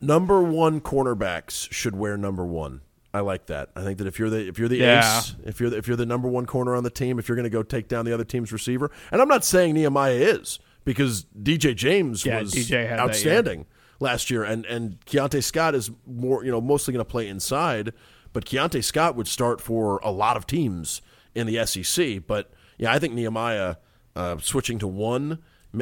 [0.00, 2.82] Number one cornerbacks should wear number one.
[3.14, 3.70] I like that.
[3.74, 5.18] I think that if you're the if you're the Yeah.
[5.20, 7.36] ace, if you're the, if you're the number one corner on the team, if you're
[7.36, 10.58] going to go take down the other team's receiver, and I'm not saying Nehemiah is
[10.86, 13.66] because DJ James Yeah, was DJ had that outstanding
[14.00, 17.92] last year, and and Keionta Scott is more you know mostly going to play inside,
[18.32, 21.02] but Keionta Scott would start for a lot of teams
[21.34, 22.26] in the SEC.
[22.26, 23.76] But yeah, I think Nehemiah
[24.14, 25.40] uh, switching to one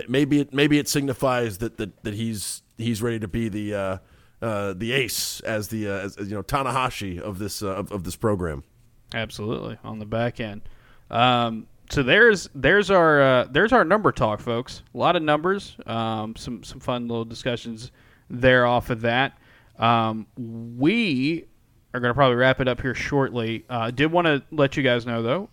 [0.09, 3.98] maybe it maybe it signifies that that, that he's he's ready to be the uh,
[4.42, 7.92] uh, the ace as the uh, as, as, you know Tanahashi of this uh, of,
[7.92, 8.64] of this program.
[9.12, 10.62] Absolutely on the back end.
[11.11, 14.82] Um, so there's there's our uh, there's our number talk, folks.
[14.95, 15.76] A lot of numbers.
[15.87, 17.93] Um, some some fun little discussions
[18.30, 19.39] there off of that.
[19.78, 21.47] Um, we
[21.93, 23.64] are going to probably wrap it up here shortly.
[23.68, 25.51] Uh, did want to let you guys know though,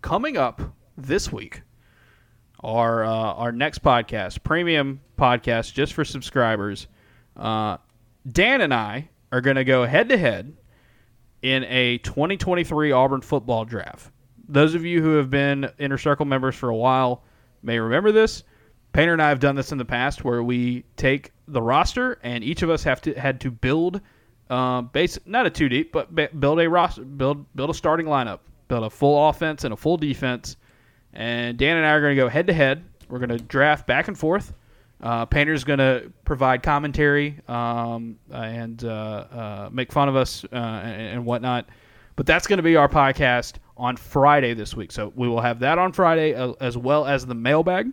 [0.00, 0.62] coming up
[0.96, 1.62] this week,
[2.60, 6.86] our uh, our next podcast, premium podcast, just for subscribers.
[7.36, 7.76] Uh,
[8.30, 10.56] Dan and I are going to go head to head
[11.42, 14.10] in a 2023 Auburn football draft.
[14.48, 17.22] Those of you who have been Inner Circle members for a while
[17.62, 18.44] may remember this.
[18.92, 22.44] Painter and I have done this in the past, where we take the roster and
[22.44, 24.00] each of us have to had to build,
[24.50, 28.06] uh, base not a two deep, but ba- build a roster, build build a starting
[28.06, 28.38] lineup,
[28.68, 30.56] build a full offense and a full defense.
[31.12, 32.84] And Dan and I are going to go head to head.
[33.08, 34.52] We're going to draft back and forth.
[35.02, 40.56] Uh, Painter's going to provide commentary um, and uh, uh, make fun of us uh,
[40.56, 41.68] and, and whatnot.
[42.16, 44.92] But that's going to be our podcast on Friday this week.
[44.92, 47.92] So we will have that on Friday uh, as well as the mailbag.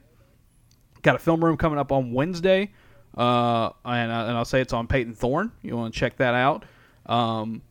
[1.01, 2.71] Got a film room coming up on Wednesday,
[3.17, 5.51] uh, and, uh, and I'll say it's on Payton Thorne.
[5.63, 6.65] You want to check that out.
[7.07, 7.63] Um,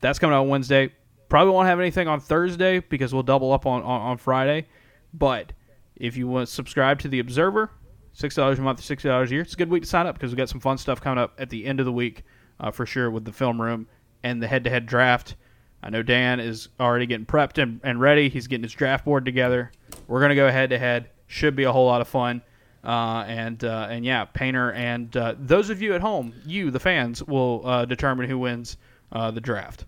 [0.00, 0.92] that's coming out on Wednesday.
[1.28, 4.66] Probably won't have anything on Thursday because we'll double up on, on, on Friday.
[5.12, 5.52] But
[5.96, 7.70] if you want to subscribe to the Observer,
[8.12, 9.42] six dollars a month, six dollars a year.
[9.42, 11.34] It's a good week to sign up because we got some fun stuff coming up
[11.38, 12.24] at the end of the week
[12.58, 13.86] uh, for sure with the film room
[14.22, 15.36] and the head-to-head draft.
[15.82, 18.28] I know Dan is already getting prepped and, and ready.
[18.28, 19.72] He's getting his draft board together.
[20.06, 21.08] We're gonna go head-to-head.
[21.26, 22.42] Should be a whole lot of fun.
[22.82, 26.80] Uh, and uh, and yeah, Painter and uh, those of you at home, you the
[26.80, 28.78] fans, will uh, determine who wins
[29.12, 29.84] uh, the draft.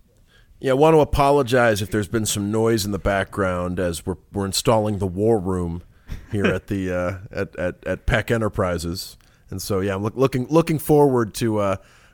[0.59, 4.17] Yeah, I want to apologize if there's been some noise in the background as we're
[4.31, 5.81] we're installing the war room
[6.31, 9.17] here at the uh, at, at at Peck Enterprises,
[9.49, 11.55] and so yeah, I'm look, looking looking forward to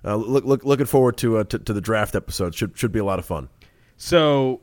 [0.05, 2.55] look, look looking forward to, to to the draft episode.
[2.55, 3.49] Should should be a lot of fun.
[3.99, 4.61] So,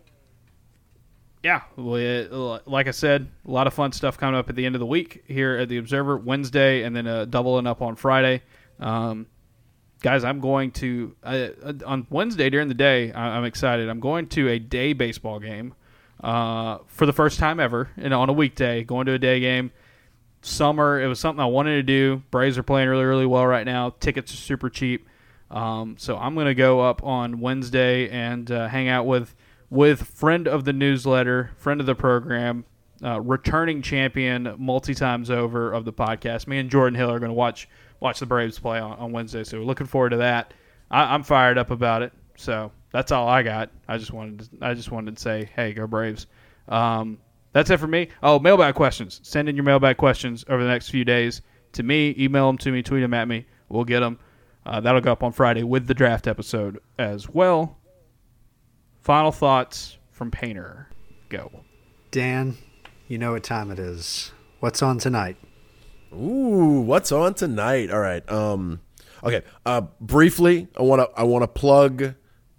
[1.42, 4.80] yeah, like I said, a lot of fun stuff coming up at the end of
[4.80, 8.42] the week here at the Observer Wednesday, and then uh, doubling up on Friday.
[8.80, 9.26] Um,
[10.00, 11.48] guys, I'm going to uh,
[11.84, 13.12] on Wednesday during the day.
[13.12, 13.90] I, am excited.
[13.90, 15.74] I'm going to a day baseball game
[16.24, 19.70] uh, for the first time ever, and on a weekday, going to a day game.
[20.40, 22.22] Summer, it was something I wanted to do.
[22.30, 23.94] Braves are playing really, really well right now.
[24.00, 25.06] Tickets are super cheap,
[25.50, 29.34] um, so I'm going to go up on Wednesday and uh, hang out with
[29.68, 32.64] with friend of the newsletter, friend of the program,
[33.02, 36.46] uh, returning champion multi times over of the podcast.
[36.46, 37.68] Me and Jordan Hill are going to watch
[38.00, 39.44] watch the Braves play on, on Wednesday.
[39.44, 40.52] So we're looking forward to that.
[40.90, 42.12] I, am fired up about it.
[42.36, 43.70] So that's all I got.
[43.88, 46.26] I just wanted to, I just wanted to say, hey, go Braves.
[46.68, 47.18] Um,
[47.52, 48.08] that's it for me.
[48.22, 49.20] Oh, mailbag questions.
[49.22, 51.40] Send in your mailbag questions over the next few days
[51.72, 52.14] to me.
[52.18, 52.82] Email them to me.
[52.82, 53.46] Tweet them at me.
[53.68, 54.18] We'll get them.
[54.66, 57.78] Uh, that'll go up on Friday with the draft episode as well.
[59.00, 60.88] Final thoughts from Painter.
[61.28, 61.62] Go.
[62.10, 62.56] Dan,
[63.06, 64.32] you know what time it is.
[64.58, 65.36] What's on tonight?
[66.12, 67.92] Ooh, what's on tonight?
[67.92, 68.28] All right.
[68.28, 68.80] Um,
[69.22, 69.42] okay.
[69.64, 72.14] Uh, briefly, I want to I want to plug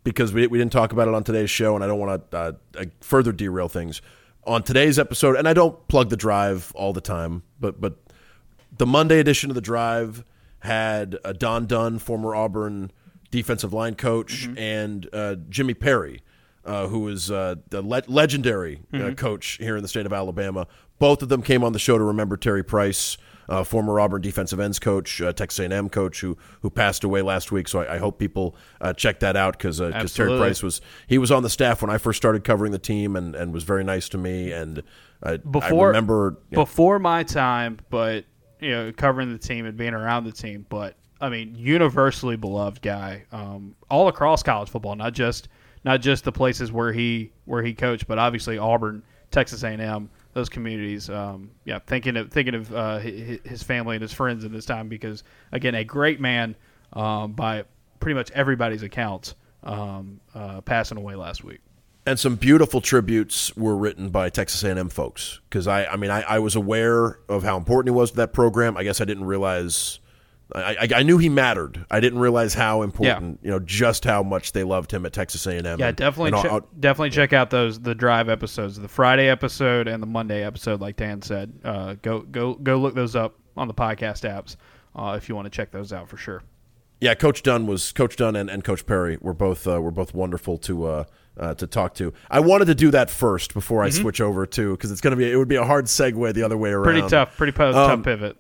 [0.06, 2.38] because we we didn't talk about it on today's show, and I don't want to
[2.38, 4.02] uh, uh, further derail things
[4.46, 5.36] on today's episode.
[5.36, 7.98] And I don't plug the drive all the time, but but
[8.78, 10.24] the Monday edition of the drive
[10.60, 12.92] had uh, Don Dunn, former Auburn
[13.32, 14.58] defensive line coach, mm-hmm.
[14.58, 16.22] and uh, Jimmy Perry,
[16.66, 19.14] uh, who is uh, the le- legendary uh, mm-hmm.
[19.14, 20.68] coach here in the state of Alabama.
[21.00, 23.18] Both of them came on the show to remember Terry Price
[23.50, 27.52] uh, former Auburn defensive ends coach, uh, Texas A&M coach, who who passed away last
[27.52, 27.68] week.
[27.68, 29.78] So I, I hope people uh, check that out because
[30.14, 33.16] Terry Price was he was on the staff when I first started covering the team
[33.16, 34.52] and, and was very nice to me.
[34.52, 34.84] And
[35.24, 38.26] I, before, I remember before my time, but
[38.60, 40.96] you know covering the team and being around the team, but.
[41.20, 45.48] I mean, universally beloved guy, um, all across college football, not just
[45.84, 49.02] not just the places where he where he coached, but obviously Auburn,
[49.32, 51.10] Texas A&M, those communities.
[51.10, 54.88] Um, yeah, thinking of thinking of uh, his family and his friends in this time
[54.88, 56.56] because again, a great man
[56.94, 57.64] um, by
[58.00, 61.62] pretty much everybody's accounts, um, uh, passing away last week.
[62.08, 66.22] And some beautiful tributes were written by Texas A&M folks because I, I mean, I,
[66.22, 68.78] I was aware of how important he was to that program.
[68.78, 70.00] I guess I didn't realize
[70.56, 71.86] I, I, knew he mattered.
[71.92, 73.46] I didn't realize how important, yeah.
[73.46, 75.78] you know, just how much they loved him at Texas A&M.
[75.78, 80.02] Yeah, definitely, and, che- definitely check out those the drive episodes, the Friday episode and
[80.02, 80.80] the Monday episode.
[80.80, 84.56] Like Dan said, uh, go go go look those up on the podcast apps
[84.96, 86.44] uh, if you want to check those out for sure.
[87.02, 90.14] Yeah, Coach Dunn was Coach Dunn and, and Coach Perry were both uh, were both
[90.14, 90.88] wonderful to
[91.40, 92.14] uh, to talk to.
[92.30, 94.02] I wanted to do that first before I mm-hmm.
[94.02, 96.44] switch over to because it's going to be it would be a hard segue the
[96.44, 96.84] other way around.
[96.84, 98.38] Pretty tough, pretty po- um, tough pivot.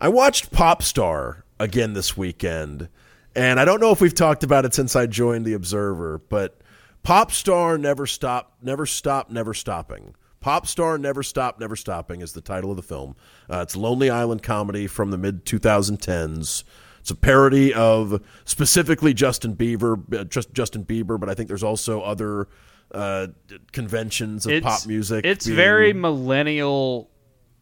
[0.00, 2.88] I watched Popstar again this weekend,
[3.34, 6.60] and I don't know if we've talked about it since I joined the Observer, but
[7.04, 10.14] Popstar never stop, never stop, never stopping.
[10.42, 13.14] Popstar Never Stop, Never Stopping is the title of the film.
[13.48, 16.64] Uh, it's a Lonely Island comedy from the mid 2010s.
[17.02, 21.64] It's a parody of specifically Justin Bieber, uh, just Justin Bieber, but I think there's
[21.64, 22.46] also other
[22.92, 23.26] uh,
[23.72, 25.26] conventions of it's, pop music.
[25.26, 25.56] It's being...
[25.56, 27.10] very millennial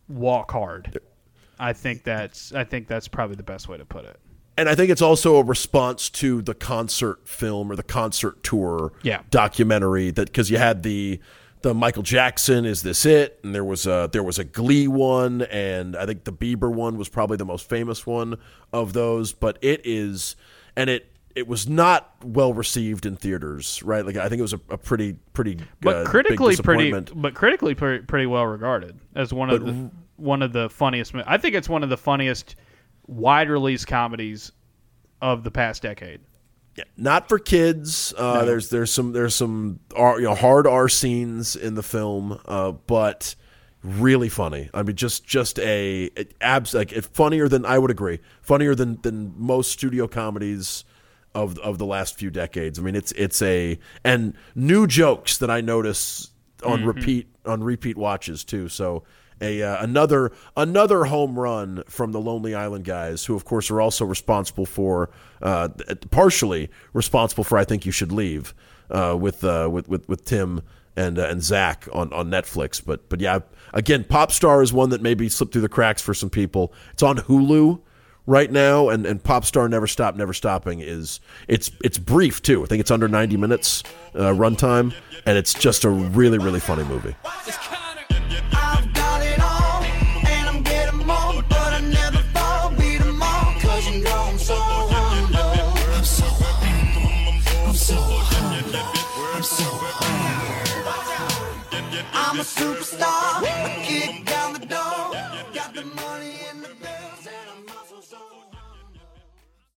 [0.09, 1.01] walk hard.
[1.59, 4.21] I think that's I think that's probably the best way to put it.
[4.59, 8.93] And I think it's also a response to the concert film or the concert tour
[9.03, 9.23] yeah.
[9.31, 11.19] documentary that because you had the
[11.63, 15.43] the Michael Jackson is this it and there was a there was a Glee one
[15.43, 18.39] and I think the Bieber one was probably the most famous one
[18.73, 20.37] of those but it is
[20.77, 24.55] and it it was not well received in theaters right like I think it was
[24.55, 29.33] a, a pretty pretty but uh, critically pretty but critically pretty, pretty well regarded as
[29.33, 31.15] one of but, the one of the funniest.
[31.27, 32.57] I think it's one of the funniest
[33.07, 34.53] wide release comedies
[35.21, 36.21] of the past decade.
[36.77, 38.15] Yeah, not for kids.
[38.17, 38.47] Uh, no.
[38.47, 42.73] There's there's some there's some R, you know hard R scenes in the film, uh,
[42.73, 43.35] but
[43.83, 44.71] really funny.
[44.73, 46.11] I mean, just just a
[46.41, 48.21] abs like it, funnier than I would agree.
[48.43, 50.85] Funnier than than most studio comedies
[51.35, 52.79] of of the last few decades.
[52.79, 56.31] I mean, it's it's a and new jokes that I notice
[56.65, 58.69] on repeat on repeat watches too.
[58.69, 59.05] So
[59.41, 63.81] a uh, another another home run from the Lonely Island guys, who of course are
[63.81, 65.11] also responsible for
[65.43, 65.69] uh,
[66.11, 68.55] partially responsible for I think you should leave
[68.91, 70.63] uh, with, uh, with with with Tim
[70.97, 72.85] and uh, and Zach on, on Netflix.
[72.85, 73.41] But but yeah,
[73.73, 76.73] again, Popstar is one that maybe slipped through the cracks for some people.
[76.93, 77.81] It's on Hulu
[78.27, 82.63] right now, and, and Popstar Never Stop Never Stopping is it's it's brief too.
[82.63, 83.83] I think it's under ninety minutes
[84.15, 84.95] uh, runtime,
[85.27, 87.15] and it's just a really really funny movie.
[102.45, 103.43] Superstar.
[103.85, 104.30] Kick